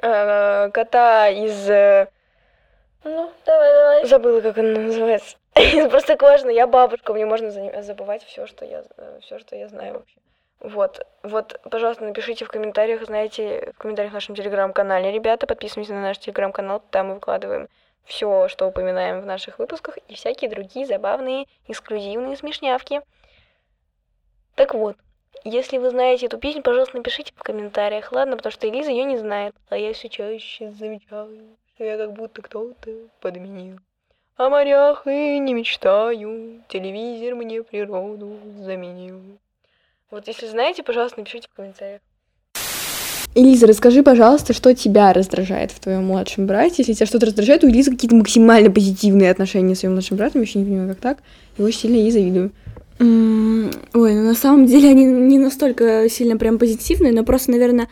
э, 0.00 0.70
кота 0.70 1.28
из... 1.28 1.68
э, 1.68 2.08
Ну, 3.04 3.30
давай, 3.44 3.72
давай. 3.72 4.04
Забыла, 4.06 4.40
как 4.40 4.58
она 4.58 4.80
называется. 4.80 5.36
из 5.56 5.88
Простоквашино. 5.90 6.50
Я 6.50 6.66
бабушка, 6.66 7.12
мне 7.12 7.26
можно 7.26 7.50
ним- 7.50 7.82
забывать 7.82 8.24
все, 8.24 8.46
что 8.46 8.64
я, 8.64 8.84
все, 9.20 9.38
что 9.38 9.56
я 9.56 9.68
знаю 9.68 9.94
вообще. 9.94 10.18
Вот, 10.60 11.06
вот, 11.22 11.60
пожалуйста, 11.70 12.02
напишите 12.04 12.44
в 12.44 12.48
комментариях, 12.48 13.04
знаете, 13.04 13.72
в 13.76 13.78
комментариях 13.78 14.10
в 14.10 14.14
нашем 14.14 14.34
телеграм-канале, 14.34 15.12
ребята, 15.12 15.46
подписывайтесь 15.46 15.92
на 15.92 16.02
наш 16.02 16.18
телеграм-канал, 16.18 16.82
там 16.90 17.08
мы 17.08 17.14
выкладываем 17.14 17.68
все, 18.08 18.48
что 18.48 18.66
упоминаем 18.66 19.20
в 19.20 19.26
наших 19.26 19.58
выпусках, 19.58 19.98
и 20.08 20.14
всякие 20.14 20.50
другие 20.50 20.86
забавные, 20.86 21.46
эксклюзивные 21.68 22.36
смешнявки. 22.36 23.02
Так 24.54 24.74
вот, 24.74 24.96
если 25.44 25.78
вы 25.78 25.90
знаете 25.90 26.26
эту 26.26 26.38
песню, 26.38 26.62
пожалуйста, 26.62 26.96
напишите 26.96 27.32
в 27.36 27.42
комментариях, 27.42 28.10
ладно, 28.10 28.36
потому 28.36 28.50
что 28.50 28.68
Элиза 28.68 28.90
ее 28.90 29.04
не 29.04 29.18
знает, 29.18 29.54
а 29.68 29.76
я 29.76 29.92
все 29.92 30.08
чаще 30.08 30.72
замечаю, 30.72 31.56
что 31.74 31.84
я 31.84 31.96
как 31.98 32.14
будто 32.14 32.42
кто-то 32.42 32.90
подменил. 33.20 33.78
О 34.36 34.48
морях 34.48 35.06
и 35.06 35.38
не 35.38 35.52
мечтаю, 35.52 36.62
телевизор 36.68 37.34
мне 37.34 37.62
природу 37.62 38.38
заменил. 38.56 39.20
Вот 40.10 40.26
если 40.28 40.46
знаете, 40.46 40.82
пожалуйста, 40.82 41.20
напишите 41.20 41.48
в 41.48 41.54
комментариях. 41.54 42.00
Элиза, 43.34 43.66
расскажи, 43.66 44.02
пожалуйста, 44.02 44.52
что 44.52 44.74
тебя 44.74 45.12
раздражает 45.12 45.70
в 45.70 45.80
твоем 45.80 46.06
младшем 46.06 46.46
брате. 46.46 46.76
Если 46.78 46.94
тебя 46.94 47.06
что-то 47.06 47.26
раздражает, 47.26 47.62
у 47.62 47.68
Элизы 47.68 47.90
какие-то 47.90 48.16
максимально 48.16 48.70
позитивные 48.70 49.30
отношения 49.30 49.74
с 49.74 49.80
своим 49.80 49.92
младшим 49.92 50.16
братом, 50.16 50.40
я 50.40 50.46
еще 50.46 50.58
не 50.58 50.64
понимаю, 50.64 50.88
как 50.88 50.98
так. 50.98 51.18
Я 51.56 51.64
очень 51.64 51.80
сильно 51.80 51.96
ей 51.96 52.10
завидую. 52.10 52.50
Ой, 53.00 54.14
ну 54.14 54.22
на 54.24 54.34
самом 54.34 54.66
деле 54.66 54.90
они 54.90 55.04
не 55.04 55.38
настолько 55.38 56.08
сильно 56.08 56.36
прям 56.36 56.58
позитивные, 56.58 57.12
но 57.12 57.22
просто, 57.22 57.52
наверное, 57.52 57.88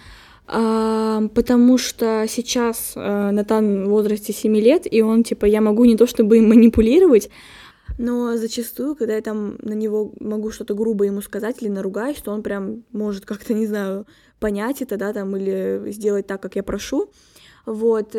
а, 0.48 1.28
потому 1.34 1.78
что 1.78 2.24
сейчас 2.28 2.92
а, 2.96 3.30
Натан 3.30 3.84
в 3.84 3.90
возрасте 3.90 4.32
7 4.32 4.56
лет, 4.56 4.92
и 4.92 5.02
он, 5.02 5.22
типа, 5.22 5.44
я 5.44 5.60
могу 5.60 5.84
не 5.84 5.96
то 5.96 6.06
чтобы 6.06 6.38
им 6.38 6.48
манипулировать, 6.48 7.30
но 7.98 8.36
зачастую, 8.36 8.94
когда 8.94 9.14
я 9.14 9.22
там 9.22 9.56
на 9.62 9.72
него 9.72 10.12
могу 10.20 10.50
что-то 10.50 10.74
грубо 10.74 11.04
ему 11.04 11.22
сказать 11.22 11.56
или 11.60 11.68
наругаюсь, 11.68 12.18
то 12.18 12.32
он 12.32 12.42
прям 12.42 12.84
может 12.92 13.24
как-то, 13.24 13.54
не 13.54 13.66
знаю, 13.66 14.06
понять 14.40 14.82
это, 14.82 14.96
да, 14.96 15.12
там, 15.12 15.36
или 15.36 15.90
сделать 15.90 16.26
так, 16.26 16.40
как 16.42 16.56
я 16.56 16.62
прошу. 16.62 17.10
Вот. 17.64 18.14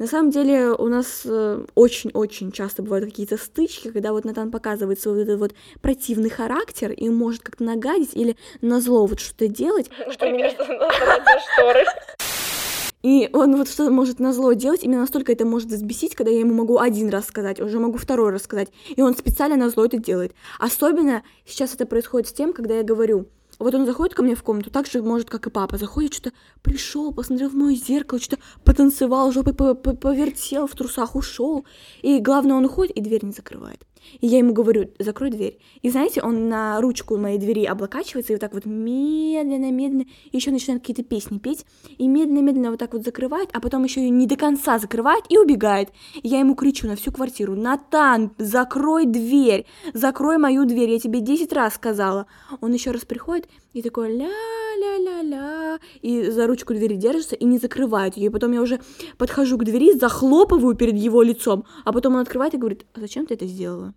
На 0.00 0.06
самом 0.06 0.30
деле 0.30 0.70
у 0.70 0.86
нас 0.86 1.26
э, 1.26 1.66
очень-очень 1.74 2.52
часто 2.52 2.82
бывают 2.82 3.04
какие-то 3.04 3.36
стычки, 3.36 3.90
когда 3.90 4.12
вот 4.12 4.24
Натан 4.24 4.50
показывает 4.50 4.98
свой 4.98 5.16
вот 5.16 5.22
этот 5.24 5.38
вот 5.38 5.54
противный 5.82 6.30
характер 6.30 6.90
и 6.90 7.10
может 7.10 7.42
как-то 7.42 7.64
нагадить 7.64 8.14
или 8.14 8.34
на 8.62 8.80
зло 8.80 9.04
вот 9.04 9.20
что-то 9.20 9.46
делать. 9.46 9.90
Например, 10.06 10.52
шторы. 10.52 11.84
И 13.02 13.28
он 13.32 13.56
вот 13.56 13.68
что-то 13.68 13.90
может 13.90 14.20
на 14.20 14.32
зло 14.32 14.54
делать, 14.54 14.84
именно 14.84 15.00
настолько 15.00 15.32
это 15.32 15.44
может 15.44 15.68
взбесить, 15.68 16.14
когда 16.14 16.30
я 16.30 16.40
ему 16.40 16.54
могу 16.54 16.78
один 16.78 17.08
раз 17.08 17.26
сказать, 17.26 17.60
уже 17.60 17.78
могу 17.78 17.98
второй 17.98 18.30
раз 18.30 18.42
сказать, 18.42 18.68
и 18.88 19.00
он 19.00 19.16
специально 19.16 19.56
на 19.56 19.70
зло 19.70 19.86
это 19.86 19.98
делает. 19.98 20.34
Особенно 20.58 21.22
сейчас 21.46 21.74
это 21.74 21.86
происходит 21.86 22.28
с 22.28 22.32
тем, 22.32 22.52
когда 22.52 22.74
я 22.76 22.82
говорю, 22.82 23.26
вот 23.60 23.74
он 23.74 23.84
заходит 23.84 24.14
ко 24.14 24.22
мне 24.22 24.34
в 24.34 24.42
комнату, 24.42 24.70
так 24.70 24.86
же 24.86 25.02
может, 25.02 25.28
как 25.28 25.46
и 25.46 25.50
папа, 25.50 25.76
заходит, 25.76 26.14
что-то 26.14 26.36
пришел, 26.62 27.12
посмотрел 27.12 27.50
в 27.50 27.54
мое 27.54 27.74
зеркало, 27.74 28.18
что-то 28.18 28.42
потанцевал, 28.64 29.30
жопой 29.32 29.54
повертел, 29.54 30.66
в 30.66 30.74
трусах 30.74 31.14
ушел. 31.14 31.66
И 32.00 32.18
главное, 32.20 32.56
он 32.56 32.64
уходит 32.64 32.96
и 32.96 33.02
дверь 33.02 33.24
не 33.24 33.32
закрывает. 33.32 33.86
И 34.20 34.26
я 34.26 34.38
ему 34.38 34.52
говорю, 34.52 34.90
закрой 34.98 35.30
дверь. 35.30 35.58
И 35.82 35.90
знаете, 35.90 36.22
он 36.22 36.48
на 36.48 36.80
ручку 36.80 37.16
моей 37.16 37.38
двери 37.38 37.64
облокачивается 37.64 38.32
и 38.32 38.36
вот 38.36 38.40
так 38.40 38.54
вот 38.54 38.66
медленно, 38.66 39.70
медленно, 39.70 40.04
еще 40.32 40.50
начинает 40.50 40.82
какие-то 40.82 41.02
песни 41.02 41.38
петь, 41.38 41.64
и 41.98 42.06
медленно-медленно 42.06 42.70
вот 42.70 42.78
так 42.78 42.92
вот 42.92 43.04
закрывает, 43.04 43.50
а 43.52 43.60
потом 43.60 43.84
еще 43.84 44.00
ее 44.00 44.10
не 44.10 44.26
до 44.26 44.36
конца 44.36 44.78
закрывает 44.78 45.24
и 45.28 45.38
убегает. 45.38 45.90
И 46.22 46.28
я 46.28 46.40
ему 46.40 46.54
кричу 46.54 46.86
на 46.86 46.96
всю 46.96 47.12
квартиру, 47.12 47.54
Натан, 47.54 48.32
закрой 48.38 49.06
дверь, 49.06 49.66
закрой 49.94 50.38
мою 50.38 50.64
дверь, 50.64 50.90
я 50.90 50.98
тебе 50.98 51.20
10 51.20 51.52
раз 51.52 51.74
сказала. 51.74 52.26
Он 52.60 52.72
еще 52.72 52.90
раз 52.90 53.04
приходит 53.04 53.48
и 53.72 53.82
такой 53.82 54.16
ля-ля-ля-ля, 54.16 55.78
и 56.02 56.30
за 56.30 56.46
ручку 56.46 56.74
двери 56.74 56.96
держится 56.96 57.36
и 57.36 57.44
не 57.44 57.58
закрывает 57.58 58.16
ее. 58.16 58.26
И 58.26 58.30
потом 58.30 58.52
я 58.52 58.60
уже 58.60 58.80
подхожу 59.18 59.58
к 59.58 59.64
двери, 59.64 59.92
захлопываю 59.98 60.74
перед 60.74 60.96
его 60.96 61.22
лицом, 61.22 61.64
а 61.84 61.92
потом 61.92 62.14
он 62.14 62.20
открывает 62.20 62.54
и 62.54 62.58
говорит, 62.58 62.86
а 62.94 63.00
зачем 63.00 63.26
ты 63.26 63.34
это 63.34 63.46
сделала? 63.46 63.94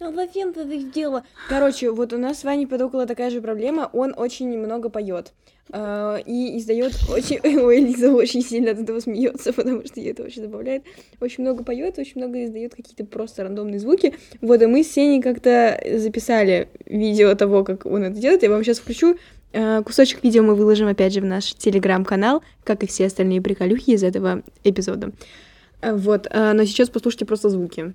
Ну, 0.00 0.14
зачем 0.14 0.54
ты 0.54 0.60
это 0.60 0.78
сделала? 0.78 1.24
Короче, 1.50 1.90
вот 1.90 2.14
у 2.14 2.18
нас 2.18 2.40
с 2.40 2.44
Ваней 2.44 2.66
под 2.66 2.80
около 2.80 3.06
такая 3.06 3.28
же 3.28 3.42
проблема. 3.42 3.90
Он 3.92 4.14
очень 4.16 4.58
много 4.58 4.88
поет. 4.88 5.34
Uh, 5.68 6.20
и 6.24 6.58
издает 6.58 6.94
очень... 7.10 7.38
Ой, 7.62 7.80
Лиза 7.80 8.10
очень 8.10 8.42
сильно 8.42 8.70
от 8.70 8.80
этого 8.80 8.98
смеется, 8.98 9.52
потому 9.52 9.84
что 9.84 10.00
ей 10.00 10.12
это 10.12 10.22
очень 10.22 10.42
забавляет. 10.42 10.84
Очень 11.20 11.44
много 11.44 11.62
поет, 11.62 11.98
очень 11.98 12.14
много 12.16 12.42
издает 12.44 12.74
какие-то 12.74 13.04
просто 13.04 13.44
рандомные 13.44 13.78
звуки. 13.78 14.14
Вот, 14.40 14.62
и 14.62 14.66
мы 14.66 14.82
с 14.82 14.90
Сеней 14.90 15.20
как-то 15.20 15.78
записали 15.96 16.68
видео 16.86 17.34
того, 17.34 17.62
как 17.62 17.84
он 17.84 18.02
это 18.02 18.18
делает. 18.18 18.42
Я 18.42 18.48
вам 18.48 18.64
сейчас 18.64 18.78
включу. 18.78 19.18
Uh, 19.52 19.84
кусочек 19.84 20.24
видео 20.24 20.42
мы 20.42 20.54
выложим, 20.54 20.88
опять 20.88 21.12
же, 21.12 21.20
в 21.20 21.26
наш 21.26 21.52
телеграм-канал, 21.54 22.42
как 22.64 22.82
и 22.84 22.86
все 22.86 23.06
остальные 23.06 23.42
приколюхи 23.42 23.90
из 23.90 24.02
этого 24.02 24.42
эпизода. 24.64 25.12
Uh, 25.82 25.94
вот, 25.94 26.26
но 26.32 26.64
сейчас 26.64 26.88
послушайте 26.88 27.26
просто 27.26 27.50
звуки. 27.50 27.94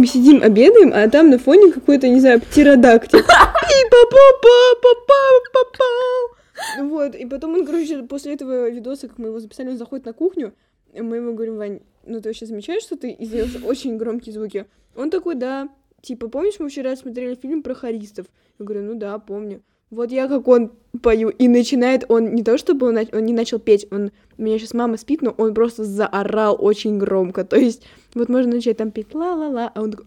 мы 0.00 0.06
обедаем, 0.42 0.92
а 0.94 1.08
там 1.08 1.30
на 1.30 1.38
фоне 1.38 1.72
какой-то, 1.72 2.08
не 2.08 2.20
знаю, 2.20 2.40
птеродактиль. 2.40 3.20
И 3.20 3.90
Вот, 6.78 7.14
и 7.14 7.26
потом 7.26 7.54
он, 7.54 7.66
короче, 7.66 8.02
после 8.02 8.34
этого 8.34 8.68
видоса, 8.70 9.08
как 9.08 9.18
мы 9.18 9.28
его 9.28 9.40
записали, 9.40 9.68
он 9.70 9.78
заходит 9.78 10.06
на 10.06 10.12
кухню, 10.12 10.54
мы 10.92 11.16
ему 11.16 11.34
говорим, 11.34 11.56
Вань, 11.56 11.80
ну 12.04 12.20
ты 12.20 12.28
вообще 12.28 12.46
замечаешь, 12.46 12.82
что 12.82 12.96
ты 12.96 13.14
издаешь 13.18 13.56
очень 13.64 13.96
громкие 13.96 14.32
звуки? 14.32 14.66
Он 14.96 15.10
такой, 15.10 15.34
да. 15.34 15.68
Типа, 16.02 16.28
помнишь, 16.28 16.58
мы 16.58 16.68
вчера 16.68 16.96
смотрели 16.96 17.34
фильм 17.34 17.62
про 17.62 17.74
харистов? 17.74 18.26
Я 18.58 18.64
говорю, 18.64 18.82
ну 18.84 18.94
да, 18.94 19.18
помню. 19.18 19.62
Вот 19.90 20.12
я 20.12 20.28
как 20.28 20.46
он 20.46 20.70
пою, 21.02 21.30
и 21.30 21.48
начинает 21.48 22.04
он 22.08 22.32
не 22.34 22.44
то 22.44 22.56
чтобы 22.58 22.88
он, 22.88 22.98
он 23.12 23.24
не 23.24 23.32
начал 23.32 23.58
петь, 23.58 23.86
он 23.90 24.12
у 24.38 24.42
меня 24.42 24.56
сейчас 24.58 24.72
мама 24.72 24.96
спит, 24.96 25.20
но 25.20 25.34
он 25.36 25.52
просто 25.52 25.84
заорал 25.84 26.56
очень 26.58 26.98
громко, 26.98 27.44
то 27.44 27.56
есть 27.56 27.82
вот 28.14 28.28
можно 28.28 28.54
начать 28.54 28.76
там 28.76 28.92
петь 28.92 29.14
ла-ла-ла, 29.14 29.72
а 29.74 29.82
он 29.82 29.90
такой 29.90 30.06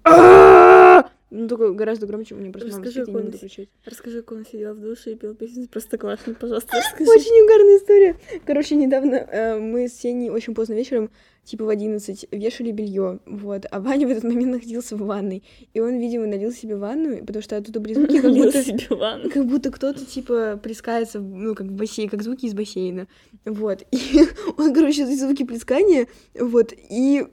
ну, 1.43 1.49
такой 1.49 1.73
гораздо 1.73 2.07
громче, 2.07 2.35
меня 2.35 2.51
просто 2.51 2.69
расскажи, 2.69 3.05
мама 3.07 3.21
спит, 3.21 3.33
не 3.33 3.39
кричать. 3.39 3.69
Расскажи, 3.85 4.21
как 4.21 4.37
он 4.37 4.45
сидел 4.45 4.73
в 4.73 4.79
душе 4.79 5.11
и 5.11 5.15
пел 5.15 5.35
песню 5.35 5.67
просто 5.67 5.97
классно, 5.97 6.33
пожалуйста, 6.33 6.77
расскажи. 6.77 7.09
Очень 7.09 7.43
угарная 7.43 7.77
история. 7.77 8.15
Короче, 8.45 8.75
недавно 8.75 9.15
э, 9.15 9.59
мы 9.59 9.87
с 9.87 9.93
Сеней 9.93 10.29
очень 10.29 10.53
поздно 10.53 10.73
вечером, 10.73 11.09
типа 11.43 11.65
в 11.65 11.69
11, 11.69 12.27
вешали 12.31 12.71
белье, 12.71 13.19
вот, 13.25 13.65
а 13.69 13.79
Ваня 13.79 14.07
в 14.07 14.11
этот 14.11 14.23
момент 14.23 14.53
находился 14.53 14.95
в 14.95 15.01
ванной, 15.01 15.43
и 15.73 15.79
он, 15.79 15.99
видимо, 15.99 16.25
налил 16.25 16.51
себе 16.51 16.75
ванну, 16.75 17.19
потому 17.25 17.43
что 17.43 17.57
оттуда 17.57 17.79
были 17.79 17.93
звуки, 17.93 18.17
как 18.21 18.31
будто, 18.31 18.63
себе 18.63 18.87
ванну. 18.89 19.29
как 19.29 19.45
будто 19.45 19.71
кто-то, 19.71 20.05
типа, 20.05 20.59
плескается, 20.61 21.19
ну, 21.19 21.55
как 21.55 21.67
в 21.67 21.73
бассейн, 21.73 22.09
как 22.09 22.23
звуки 22.23 22.45
из 22.45 22.53
бассейна, 22.53 23.07
вот, 23.45 23.83
и 23.91 24.21
он, 24.57 24.73
короче, 24.73 25.05
звуки 25.05 25.43
плескания, 25.43 26.07
вот, 26.33 26.73
и, 26.89 27.27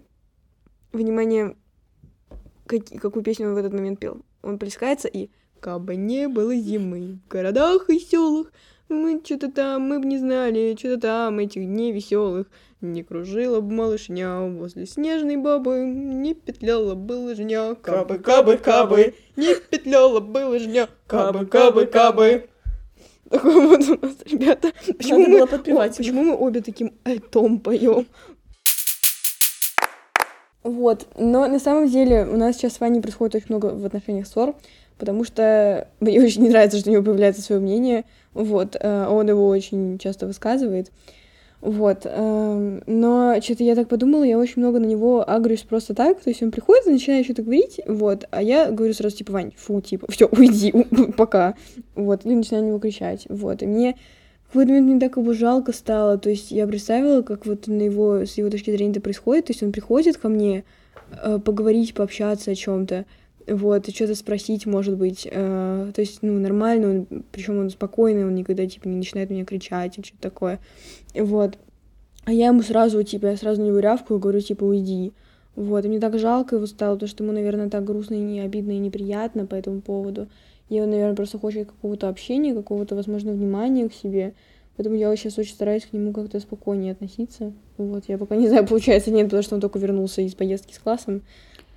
внимание, 0.93 1.57
как, 2.71 3.01
какую 3.01 3.25
песню 3.25 3.49
он 3.49 3.55
в 3.55 3.59
этот 3.59 3.73
момент 3.73 3.99
пел. 3.99 4.23
Он 4.43 4.59
плескается 4.59 5.09
и 5.09 5.29
«Кабы 5.59 5.97
не 5.97 6.29
было 6.29 6.55
зимы 6.55 7.19
в 7.27 7.29
городах 7.29 7.91
и 7.91 7.99
селах, 7.99 8.51
мы 8.89 9.21
что-то 9.23 9.53
там, 9.53 9.83
мы 9.83 10.01
бы 10.01 10.07
не 10.07 10.19
знали, 10.19 10.75
что-то 10.79 11.01
там 11.01 11.39
этих 11.39 11.65
дней 11.65 11.93
веселых. 11.93 12.47
Не 12.81 13.03
кружила 13.03 13.61
бы 13.61 13.73
малышня 13.75 14.41
возле 14.41 14.87
снежной 14.87 15.37
бабы, 15.37 15.85
не 15.85 16.33
петляла 16.33 16.95
бы 16.95 17.13
лыжня. 17.13 17.75
Кабы, 17.75 18.19
кабы, 18.19 18.57
кабы, 18.57 19.15
не 19.37 19.55
петляла 19.55 20.21
бы 20.21 20.47
лыжня. 20.47 20.89
Кабы, 21.07 21.45
кабы, 21.45 21.87
кабы. 21.87 22.49
Такой 23.29 23.67
вот 23.67 23.89
у 23.89 24.07
нас, 24.07 24.17
ребята. 24.25 24.73
Почему 24.87 25.21
Надо 25.21 25.39
мы, 25.39 25.47
подпевать. 25.47 25.97
Почему 25.97 26.25
мы 26.25 26.37
обе 26.37 26.63
таким 26.63 26.95
альтом 27.05 27.61
поем? 27.61 28.07
Вот, 30.63 31.07
но 31.17 31.47
на 31.47 31.59
самом 31.59 31.89
деле 31.89 32.27
у 32.27 32.37
нас 32.37 32.57
сейчас 32.57 32.75
с 32.75 32.81
Ваней 32.81 33.01
происходит 33.01 33.35
очень 33.35 33.47
много 33.49 33.67
в 33.67 33.85
отношениях 33.85 34.27
ссор, 34.27 34.55
потому 34.99 35.25
что 35.25 35.89
мне 36.01 36.21
очень 36.21 36.43
не 36.43 36.51
нравится, 36.51 36.79
что 36.79 36.91
у 36.91 36.93
него 36.93 37.03
появляется 37.03 37.43
свое 37.43 37.61
мнение, 37.61 38.05
вот, 38.35 38.77
а 38.81 39.11
он 39.11 39.29
его 39.29 39.47
очень 39.47 39.99
часто 39.99 40.27
высказывает, 40.27 40.91
вот, 41.61 42.03
эм, 42.05 42.83
но 42.87 43.39
что-то 43.43 43.65
я 43.65 43.75
так 43.75 43.89
подумала, 43.89 44.23
я 44.23 44.39
очень 44.39 44.63
много 44.63 44.81
на 44.81 44.87
него 44.87 45.29
агрюсь 45.29 45.63
просто 45.63 45.95
так, 45.95 46.21
то 46.21 46.31
есть 46.31 46.43
он 46.43 46.51
приходит 46.51 46.87
и 46.87 46.91
начинает 46.91 47.27
что-то 47.27 47.43
говорить, 47.43 47.81
вот, 47.87 48.25
а 48.31 48.43
я 48.43 48.71
говорю 48.71 48.95
сразу, 48.95 49.17
типа, 49.17 49.33
Вань, 49.33 49.53
фу, 49.57 49.81
типа, 49.81 50.07
все, 50.11 50.27
уйди, 50.33 50.73
пока, 51.17 51.55
вот, 51.95 52.25
или 52.25 52.35
начинаю 52.35 52.65
на 52.65 52.69
него 52.69 52.79
кричать, 52.79 53.27
вот, 53.29 53.63
и 53.63 53.67
мне 53.67 53.97
момент 54.55 54.87
мне 54.87 55.01
так 55.01 55.17
его 55.17 55.33
жалко 55.33 55.73
стало, 55.73 56.19
то 56.19 56.31
есть 56.31 56.51
я 56.51 56.67
представила, 56.67 57.23
как 57.23 57.47
вот 57.47 57.67
на 57.67 57.83
его, 57.83 58.25
с 58.25 58.39
его 58.39 58.51
точки 58.51 58.71
зрения 58.71 58.93
это 58.93 59.01
происходит, 59.01 59.47
то 59.47 59.53
есть 59.53 59.63
он 59.63 59.73
приходит 59.73 60.17
ко 60.17 60.29
мне 60.29 60.65
э, 61.23 61.39
поговорить, 61.39 61.95
пообщаться 61.95 62.51
о 62.51 62.55
чем 62.55 62.87
то 62.87 63.05
вот, 63.47 63.89
и 63.89 63.93
что-то 63.93 64.15
спросить, 64.15 64.67
может 64.67 64.97
быть, 64.97 65.27
э, 65.31 65.91
то 65.95 66.01
есть, 66.01 66.19
ну, 66.23 66.39
нормально, 66.39 66.91
он, 66.91 67.25
причем 67.33 67.59
он 67.59 67.71
спокойный, 67.71 68.25
он 68.25 68.35
никогда, 68.35 68.67
типа, 68.67 68.87
не 68.87 68.97
начинает 68.97 69.31
меня 69.31 69.45
кричать 69.45 69.99
или 69.99 70.05
что-то 70.05 70.23
такое, 70.23 70.61
вот, 71.15 71.59
а 72.25 72.33
я 72.33 72.49
ему 72.49 72.63
сразу, 72.63 73.03
типа, 73.03 73.27
я 73.27 73.37
сразу 73.37 73.61
на 73.63 73.67
него 73.67 73.79
рявкаю, 73.79 74.21
говорю, 74.21 74.41
типа, 74.41 74.65
уйди, 74.65 75.13
вот, 75.57 75.85
и 75.85 75.89
мне 75.89 75.99
так 76.01 76.19
жалко 76.19 76.57
его 76.57 76.67
стало, 76.67 76.95
потому 76.95 77.09
что 77.09 77.25
ему, 77.25 77.33
наверное, 77.33 77.69
так 77.69 77.85
грустно 77.85 78.15
и 78.15 78.21
не 78.21 78.41
обидно 78.41 78.73
и 78.73 78.79
неприятно 78.79 79.47
по 79.47 79.55
этому 79.55 79.81
поводу, 79.81 80.29
И 80.71 80.81
он, 80.81 80.91
наверное, 80.91 81.17
просто 81.17 81.39
хочет 81.39 81.69
какого-то 81.69 82.09
общения, 82.09 82.55
какого-то, 82.55 82.95
возможно, 82.95 83.33
внимания 83.33 83.89
к 83.89 83.93
себе. 83.93 84.35
Поэтому 84.77 84.97
я 84.97 85.15
сейчас 85.17 85.37
очень 85.37 85.53
стараюсь 85.53 85.85
к 85.85 85.93
нему 85.93 86.13
как-то 86.13 86.41
спокойнее 86.41 86.93
относиться. 86.93 87.53
Вот, 87.77 88.05
я 88.07 88.17
пока 88.17 88.37
не 88.37 88.49
знаю, 88.49 88.67
получается, 88.69 89.11
нет, 89.11 89.27
потому 89.27 89.43
что 89.43 89.57
он 89.57 89.61
только 89.61 89.79
вернулся 89.79 90.23
из 90.23 90.35
поездки 90.35 90.73
с 90.73 90.79
классом. 90.79 91.23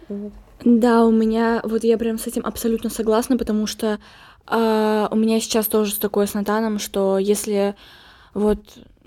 Вот. 0.07 0.31
Да, 0.63 1.05
у 1.05 1.11
меня, 1.11 1.59
вот 1.65 1.83
я 1.83 1.97
прям 1.97 2.17
с 2.17 2.27
этим 2.27 2.45
абсолютно 2.45 2.89
согласна, 2.89 3.35
потому 3.35 3.67
что 3.67 3.99
э, 4.47 5.07
у 5.11 5.15
меня 5.15 5.39
сейчас 5.41 5.67
тоже 5.67 5.99
такое 5.99 6.27
с 6.27 6.33
Натаном, 6.33 6.79
что 6.79 7.17
если 7.17 7.75
вот, 8.33 8.59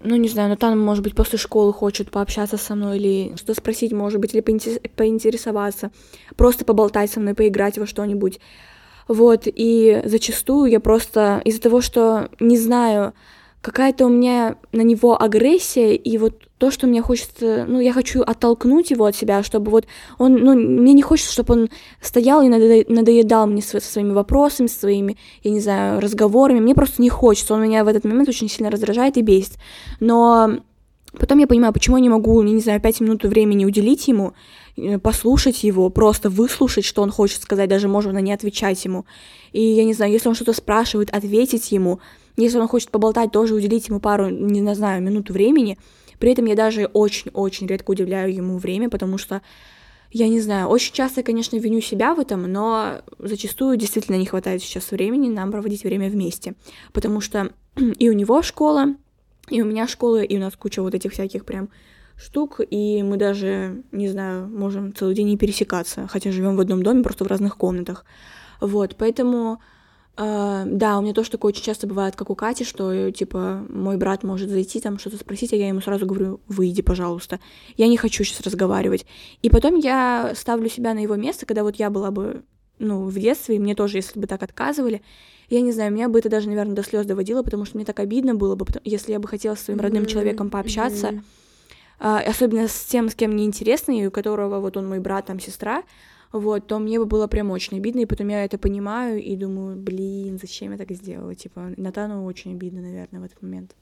ну 0.03 0.17
не 0.17 0.29
знаю, 0.29 0.49
Натан, 0.49 0.79
может 0.79 1.03
быть, 1.03 1.15
после 1.15 1.39
школы 1.39 1.73
хочет 1.73 2.11
пообщаться 2.11 2.57
со 2.57 2.75
мной 2.75 2.99
или 2.99 3.37
что 3.37 3.55
спросить, 3.55 3.93
может 3.93 4.21
быть, 4.21 4.35
или 4.35 4.41
поинтересоваться, 4.41 5.91
просто 6.37 6.65
поболтать 6.65 7.11
со 7.11 7.21
мной, 7.21 7.35
поиграть 7.35 7.79
во 7.79 7.87
что-нибудь. 7.87 8.41
Вот, 9.09 9.43
и 9.47 10.03
зачастую 10.05 10.71
я 10.71 10.81
просто 10.81 11.41
из-за 11.45 11.61
того, 11.61 11.81
что 11.81 12.29
не 12.41 12.59
знаю, 12.59 13.13
какая-то 13.67 14.07
у 14.07 14.09
меня 14.09 14.57
на 14.71 14.83
него 14.83 15.21
агрессия, 15.21 15.97
и 15.97 16.19
вот 16.19 16.35
то, 16.59 16.71
что 16.71 16.87
мне 16.87 17.03
хочется, 17.03 17.65
ну, 17.69 17.81
я 17.81 17.93
хочу 17.93 18.23
оттолкнуть 18.23 18.91
его 18.91 19.05
от 19.05 19.17
себя, 19.17 19.43
чтобы 19.43 19.71
вот 19.71 19.87
он, 20.19 20.37
ну, 20.37 20.55
мне 20.55 20.93
не 20.93 21.03
хочется, 21.03 21.33
чтобы 21.33 21.55
он 21.55 21.71
стоял 22.01 22.43
и 22.43 22.49
надоедал 22.49 23.47
мне 23.47 23.63
со 23.63 23.81
своими 23.81 24.13
вопросами, 24.13 24.69
своими, 24.69 25.17
я 25.43 25.51
не 25.51 25.61
знаю, 25.61 26.01
разговорами, 26.01 26.61
мне 26.61 26.75
просто 26.75 27.03
не 27.03 27.11
хочется, 27.11 27.55
он 27.55 27.63
меня 27.63 27.85
в 27.85 27.89
этот 27.89 28.05
момент 28.05 28.29
очень 28.29 28.49
сильно 28.49 28.71
раздражает 28.71 29.17
и 29.17 29.23
бесит, 29.23 29.59
но 29.99 30.61
потом 31.19 31.39
я 31.39 31.47
понимаю, 31.47 31.73
почему 31.73 31.97
я 31.97 32.03
не 32.03 32.09
могу, 32.09 32.41
не 32.43 32.61
знаю, 32.61 32.81
пять 32.81 33.01
минут 33.01 33.25
времени 33.25 33.65
уделить 33.65 34.07
ему, 34.07 34.35
послушать 35.03 35.65
его, 35.65 35.89
просто 35.91 36.29
выслушать, 36.29 36.85
что 36.85 37.03
он 37.03 37.11
хочет 37.11 37.43
сказать, 37.43 37.69
даже 37.69 37.89
можно 37.89 38.19
не 38.19 38.33
отвечать 38.33 38.85
ему, 38.85 39.07
и 39.53 39.63
я 39.63 39.85
не 39.85 39.95
знаю, 39.95 40.13
если 40.13 40.29
он 40.29 40.35
что-то 40.35 40.53
спрашивает, 40.53 41.11
ответить 41.11 41.73
ему, 41.73 42.01
если 42.37 42.59
он 42.59 42.69
хочет 42.69 42.91
поболтать, 42.91 43.33
тоже 43.33 43.55
уделить 43.55 43.89
ему 43.89 44.01
пару, 44.01 44.29
не 44.29 44.75
знаю, 44.75 45.03
минут 45.03 45.31
времени. 45.31 45.79
При 46.19 46.33
этом 46.33 46.45
я 46.45 46.55
даже 46.55 46.87
очень-очень 46.87 47.67
редко 47.67 47.91
уделяю 47.91 48.35
ему 48.35 48.59
время, 48.59 48.91
потому 48.91 49.19
что 49.19 49.43
я 50.11 50.29
не 50.29 50.41
знаю, 50.41 50.69
очень 50.69 50.95
часто, 50.95 51.23
конечно, 51.23 51.57
виню 51.57 51.81
себя 51.81 52.15
в 52.15 52.21
этом, 52.21 52.51
но 52.51 53.03
зачастую 53.19 53.77
действительно 53.77 54.17
не 54.17 54.27
хватает 54.27 54.63
сейчас 54.63 54.91
времени 54.91 55.29
нам 55.29 55.51
проводить 55.51 55.85
время 55.85 56.09
вместе, 56.09 56.55
потому 56.93 57.21
что 57.21 57.51
и 57.77 58.09
у 58.09 58.13
него 58.13 58.43
школа, 58.43 58.95
и 59.49 59.63
у 59.63 59.65
меня 59.65 59.87
школа, 59.87 60.23
и 60.23 60.37
у 60.37 60.41
нас 60.41 60.55
куча 60.57 60.83
вот 60.83 60.95
этих 60.95 61.13
всяких 61.13 61.45
прям 61.45 61.69
штук, 62.17 62.61
и 62.69 63.03
мы 63.03 63.17
даже, 63.17 63.83
не 63.93 64.09
знаю, 64.09 64.49
можем 64.49 64.95
целый 64.95 65.15
день 65.15 65.29
не 65.29 65.37
пересекаться, 65.37 66.07
хотя 66.09 66.33
живем 66.33 66.57
в 66.57 66.61
одном 66.61 66.83
доме, 66.83 67.03
просто 67.03 67.25
в 67.25 67.29
разных 67.29 67.57
комнатах. 67.57 68.05
Вот, 68.61 68.97
поэтому 68.97 69.61
Uh, 70.17 70.65
да, 70.65 70.99
у 70.99 71.03
меня 71.03 71.13
тоже 71.13 71.31
такое 71.31 71.53
очень 71.53 71.63
часто 71.63 71.87
бывает, 71.87 72.17
как 72.17 72.31
у 72.31 72.35
Кати, 72.35 72.65
что, 72.65 73.11
типа, 73.11 73.67
мой 73.69 73.99
брат 73.99 74.23
может 74.23 74.49
зайти, 74.49 74.81
там 74.81 74.99
что-то 74.99 75.19
спросить, 75.19 75.53
а 75.53 75.57
я 75.57 75.69
ему 75.69 75.83
сразу 75.83 76.07
говорю, 76.07 76.41
выйди, 76.49 76.81
пожалуйста. 76.81 77.39
Я 77.77 77.87
не 77.87 77.99
хочу 77.99 78.25
сейчас 78.25 78.41
разговаривать. 78.41 79.05
И 79.43 79.51
потом 79.51 79.75
я 79.77 80.33
ставлю 80.35 80.71
себя 80.71 80.95
на 80.95 81.01
его 81.01 81.17
место, 81.17 81.45
когда 81.45 81.65
вот 81.65 81.77
я 81.77 81.91
была 81.91 82.11
бы, 82.11 82.45
ну, 82.79 83.05
в 83.05 83.19
детстве, 83.19 83.57
и 83.57 83.59
мне 83.59 83.75
тоже, 83.75 83.99
если 83.99 84.19
бы 84.19 84.27
так 84.27 84.43
отказывали, 84.43 85.03
я 85.51 85.61
не 85.61 85.73
знаю, 85.73 85.93
меня 85.93 86.09
бы 86.09 86.19
это 86.19 86.31
даже, 86.31 86.49
наверное, 86.49 86.75
до 86.75 86.83
слез 86.83 87.05
доводило, 87.05 87.43
потому 87.43 87.67
что 87.67 87.77
мне 87.77 87.85
так 87.85 88.01
обидно 88.01 88.35
было 88.35 88.57
бы, 88.57 88.65
если 88.85 89.13
я 89.13 89.19
бы 89.19 89.29
хотела 89.29 89.55
с 89.55 89.61
своим 89.61 89.81
родным 89.81 90.05
mm-hmm. 90.05 90.07
человеком 90.07 90.49
пообщаться, 90.49 91.09
mm-hmm. 91.09 91.23
Uh, 92.01 92.23
особенно 92.23 92.69
с 92.69 92.85
тем, 92.85 93.09
с 93.09 93.15
кем 93.15 93.33
мне 93.33 93.45
интересно, 93.45 93.93
и 93.93 94.07
у 94.07 94.11
которого 94.11 94.61
вот 94.61 94.77
он 94.77 94.89
мой 94.89 95.01
брат, 95.01 95.27
там, 95.27 95.41
сестра, 95.41 95.83
вот, 96.33 96.67
то 96.67 96.79
мне 96.79 96.99
бы 96.99 97.07
было 97.07 97.27
прям 97.27 97.51
очень 97.51 97.79
обидно, 97.79 98.01
и 98.01 98.07
потом 98.07 98.29
я 98.29 98.45
это 98.45 98.59
понимаю 98.59 99.23
и 99.23 99.37
думаю, 99.37 99.77
блин, 99.77 100.39
зачем 100.41 100.73
я 100.73 100.79
так 100.79 100.91
сделала, 100.91 101.35
типа, 101.35 101.73
Натану 101.77 102.25
очень 102.25 102.53
обидно, 102.53 102.83
наверное, 102.83 103.21
в 103.21 103.25
этот 103.25 103.43
момент. 103.43 103.75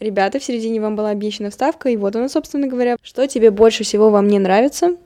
Ребята, 0.00 0.38
в 0.38 0.44
середине 0.44 0.80
вам 0.80 0.96
была 0.96 1.10
обещана 1.10 1.50
вставка, 1.50 1.88
и 1.88 1.96
вот 1.96 2.14
она, 2.16 2.28
собственно 2.28 2.66
говоря. 2.66 2.96
Что 3.02 3.26
тебе 3.26 3.50
больше 3.50 3.84
всего 3.84 4.10
во 4.10 4.20
мне 4.22 4.38
нравится? 4.38 4.96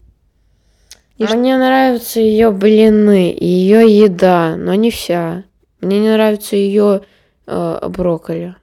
И 1.18 1.24
мне 1.24 1.54
ш... 1.54 1.58
нравятся 1.58 2.20
ее 2.20 2.50
блины, 2.50 3.36
ее 3.38 3.86
еда, 3.86 4.56
но 4.56 4.74
не 4.74 4.90
вся. 4.90 5.44
Мне 5.80 6.00
не 6.00 6.10
нравится 6.10 6.56
ее 6.56 7.02
э, 7.46 7.88
брокколи. 7.88 8.56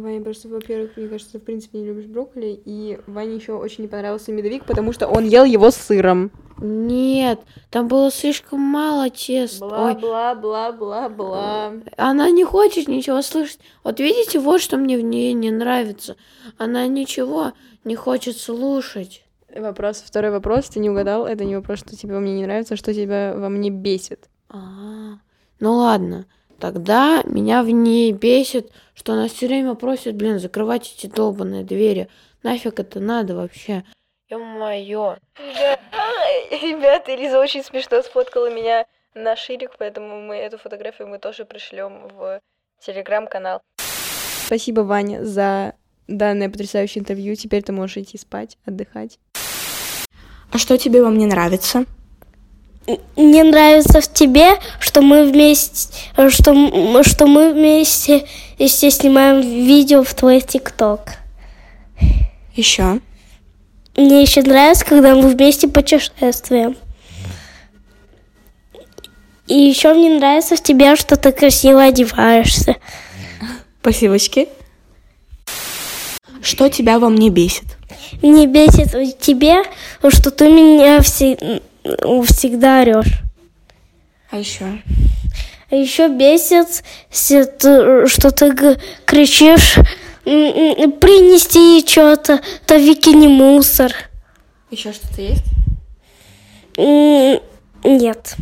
Ваня 0.00 0.22
просто, 0.22 0.48
во-первых, 0.48 0.96
мне 0.96 1.08
кажется, 1.08 1.38
в 1.38 1.42
принципе 1.42 1.78
не 1.78 1.86
любишь 1.86 2.06
брокколи, 2.06 2.60
и 2.64 2.98
Ване 3.06 3.36
еще 3.36 3.54
очень 3.54 3.82
не 3.82 3.88
понравился 3.88 4.32
медовик, 4.32 4.64
потому 4.64 4.92
что 4.92 5.06
он 5.06 5.24
ел 5.24 5.44
его 5.44 5.70
с 5.70 5.76
сыром. 5.76 6.30
Нет, 6.58 7.40
там 7.70 7.88
было 7.88 8.10
слишком 8.10 8.60
мало 8.60 9.10
теста. 9.10 9.66
Бла-бла-бла-бла-бла. 9.66 11.72
Она 11.96 12.30
не 12.30 12.44
хочет 12.44 12.88
ничего 12.88 13.22
слышать. 13.22 13.60
Вот 13.82 14.00
видите, 14.00 14.38
вот 14.38 14.60
что 14.60 14.76
мне 14.76 14.96
в 14.96 15.02
ней 15.02 15.32
не 15.32 15.50
нравится. 15.50 16.16
Она 16.58 16.86
ничего 16.86 17.52
не 17.84 17.96
хочет 17.96 18.36
слушать. 18.36 19.24
Вопрос, 19.54 20.02
второй 20.04 20.32
вопрос, 20.32 20.66
ты 20.66 20.80
не 20.80 20.90
угадал, 20.90 21.26
это 21.26 21.44
не 21.44 21.54
вопрос, 21.54 21.78
что 21.78 21.96
тебе 21.96 22.14
во 22.14 22.20
мне 22.20 22.34
не 22.34 22.44
нравится, 22.44 22.74
а 22.74 22.76
что 22.76 22.92
тебя 22.92 23.34
во 23.36 23.48
мне 23.48 23.70
бесит. 23.70 24.28
А, 24.48 25.18
ну 25.60 25.74
ладно. 25.74 26.26
Тогда 26.58 27.22
меня 27.24 27.62
в 27.62 27.70
ней 27.70 28.12
бесит, 28.12 28.70
что 28.94 29.12
она 29.12 29.28
все 29.28 29.46
время 29.46 29.74
просит, 29.74 30.14
блин, 30.14 30.38
закрывать 30.38 30.94
эти 30.96 31.06
долбанные 31.06 31.64
двери. 31.64 32.08
Нафиг 32.42 32.78
это 32.80 33.00
надо 33.00 33.34
вообще? 33.34 33.84
Ё-моё. 34.30 35.16
Ребята, 36.50 37.14
Элиза 37.14 37.38
очень 37.38 37.62
смешно 37.62 38.02
сфоткала 38.02 38.50
меня 38.50 38.86
на 39.14 39.36
ширик, 39.36 39.72
поэтому 39.78 40.20
мы 40.20 40.36
эту 40.36 40.58
фотографию 40.58 41.08
мы 41.08 41.18
тоже 41.18 41.44
пришлем 41.44 42.08
в 42.08 42.40
телеграм-канал. 42.80 43.60
Спасибо, 44.46 44.80
Ваня, 44.80 45.24
за 45.24 45.74
данное 46.06 46.50
потрясающее 46.50 47.00
интервью. 47.00 47.34
Теперь 47.34 47.62
ты 47.62 47.72
можешь 47.72 47.96
идти 47.96 48.18
спать, 48.18 48.58
отдыхать. 48.64 49.18
А 50.52 50.58
что 50.58 50.76
тебе 50.76 51.02
во 51.02 51.10
мне 51.10 51.26
нравится? 51.26 51.84
Мне 53.16 53.44
нравится 53.44 54.00
в 54.00 54.12
тебе, 54.12 54.58
что 54.78 55.00
мы 55.00 55.24
вместе, 55.24 55.88
что, 56.28 57.02
что 57.02 57.26
мы 57.26 57.52
вместе, 57.52 58.26
если 58.58 58.90
снимаем 58.90 59.40
видео 59.40 60.02
в 60.02 60.12
твой 60.14 60.40
ТикТок. 60.40 61.14
Еще. 62.54 63.00
Мне 63.96 64.22
еще 64.22 64.42
нравится, 64.42 64.84
когда 64.84 65.14
мы 65.14 65.28
вместе 65.28 65.68
путешествуем. 65.68 66.76
И 69.46 69.54
еще 69.54 69.92
мне 69.92 70.10
нравится 70.10 70.56
в 70.56 70.62
тебе, 70.62 70.96
что 70.96 71.16
ты 71.16 71.32
красиво 71.32 71.82
одеваешься. 71.82 72.76
Спасибочки. 73.80 74.48
Что 76.42 76.68
тебя 76.68 76.98
во 76.98 77.08
мне 77.08 77.30
бесит? 77.30 77.64
Мне 78.22 78.46
бесит 78.46 78.92
в 78.92 79.18
тебе, 79.18 79.62
что 80.08 80.30
ты 80.30 80.48
меня 80.48 81.00
все 81.00 81.60
всегда 82.24 82.80
орешь. 82.80 83.20
А 84.30 84.38
еще? 84.38 84.82
А 85.70 85.74
еще 85.74 86.08
бесит, 86.08 86.82
что 87.10 88.30
ты 88.30 88.78
кричишь 89.04 89.76
принести 90.24 91.86
что-то, 91.86 92.40
то 92.66 92.78
выкини 92.78 93.28
мусор. 93.28 93.92
Еще 94.70 94.92
что-то 94.92 95.20
есть? 95.20 95.44
Нет. 97.84 98.36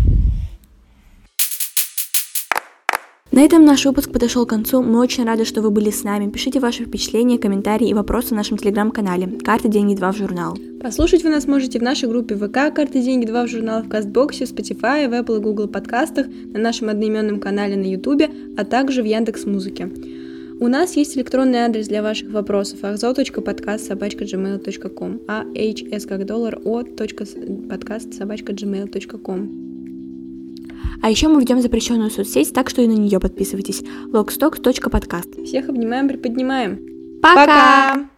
На 3.33 3.41
этом 3.41 3.65
наш 3.65 3.87
выпуск 3.87 4.13
подошел 4.13 4.45
к 4.45 4.51
концу. 4.51 4.83
Мы 4.83 5.01
очень 5.01 5.25
рады, 5.25 5.47
что 5.47 5.63
вы 5.63 5.71
были 5.71 5.89
с 5.89 6.05
нами. 6.05 6.31
Пишите 6.31 6.61
ваши 6.61 6.85
впечатления, 6.85 7.39
комментарии 7.39 7.89
и 7.89 7.95
вопросы 7.95 8.29
в 8.29 8.37
нашем 8.37 8.59
телеграм-канале 8.59 9.39
«Карты, 9.43 9.69
деньги, 9.69 9.95
два 9.95 10.13
в 10.13 10.19
журнал». 10.19 10.59
Послушать 10.83 11.25
вы 11.25 11.31
нас 11.31 11.47
можете 11.47 11.79
в 11.79 11.83
нашей 11.83 12.11
группе 12.11 12.37
ВК 12.37 12.75
«Карты, 12.75 13.01
деньги, 13.01 13.25
два 13.25 13.45
в 13.45 13.49
журнал», 13.49 13.83
в 13.83 13.89
Кастбоксе, 13.89 14.45
в 14.45 14.53
Spotify, 14.53 15.09
в 15.09 15.15
Apple 15.15 15.39
и 15.39 15.41
Google 15.41 15.69
подкастах, 15.69 16.27
на 16.53 16.61
нашем 16.61 16.91
одноименном 16.91 17.41
канале 17.41 17.75
на 17.75 17.87
Ютубе, 17.87 18.29
а 18.59 18.67
также 18.67 19.03
в 19.03 19.07
Яндекс 19.07 19.47
Музыке. 19.47 19.89
У 20.61 20.69
нас 20.69 20.95
есть 20.97 21.17
электронный 21.17 21.61
адрес 21.61 21.89
для 21.89 22.03
ваших 22.03 22.31
вопросов 22.33 22.85
ахзо.подкаст 22.85 23.87
собачка 23.87 24.25
gmail.com 24.25 25.21
а 25.27 25.45
как 26.07 26.27
доллар 26.27 26.61
о 26.67 26.83
подкаст 26.85 28.13
а 31.03 31.11
еще 31.11 31.29
мы 31.29 31.41
ведем 31.41 31.61
запрещенную 31.61 32.11
соцсеть, 32.11 32.55
так 32.55 32.71
что 32.71 32.81
и 32.81 32.87
на 32.87 32.93
нее 32.93 33.21
подписывайтесь. 33.21 33.83
logstock.podcast. 34.13 35.45
Всех 35.45 35.69
обнимаем, 35.69 36.09
приподнимаем. 36.09 37.21
Пока! 37.21 37.47
Пока! 37.47 38.12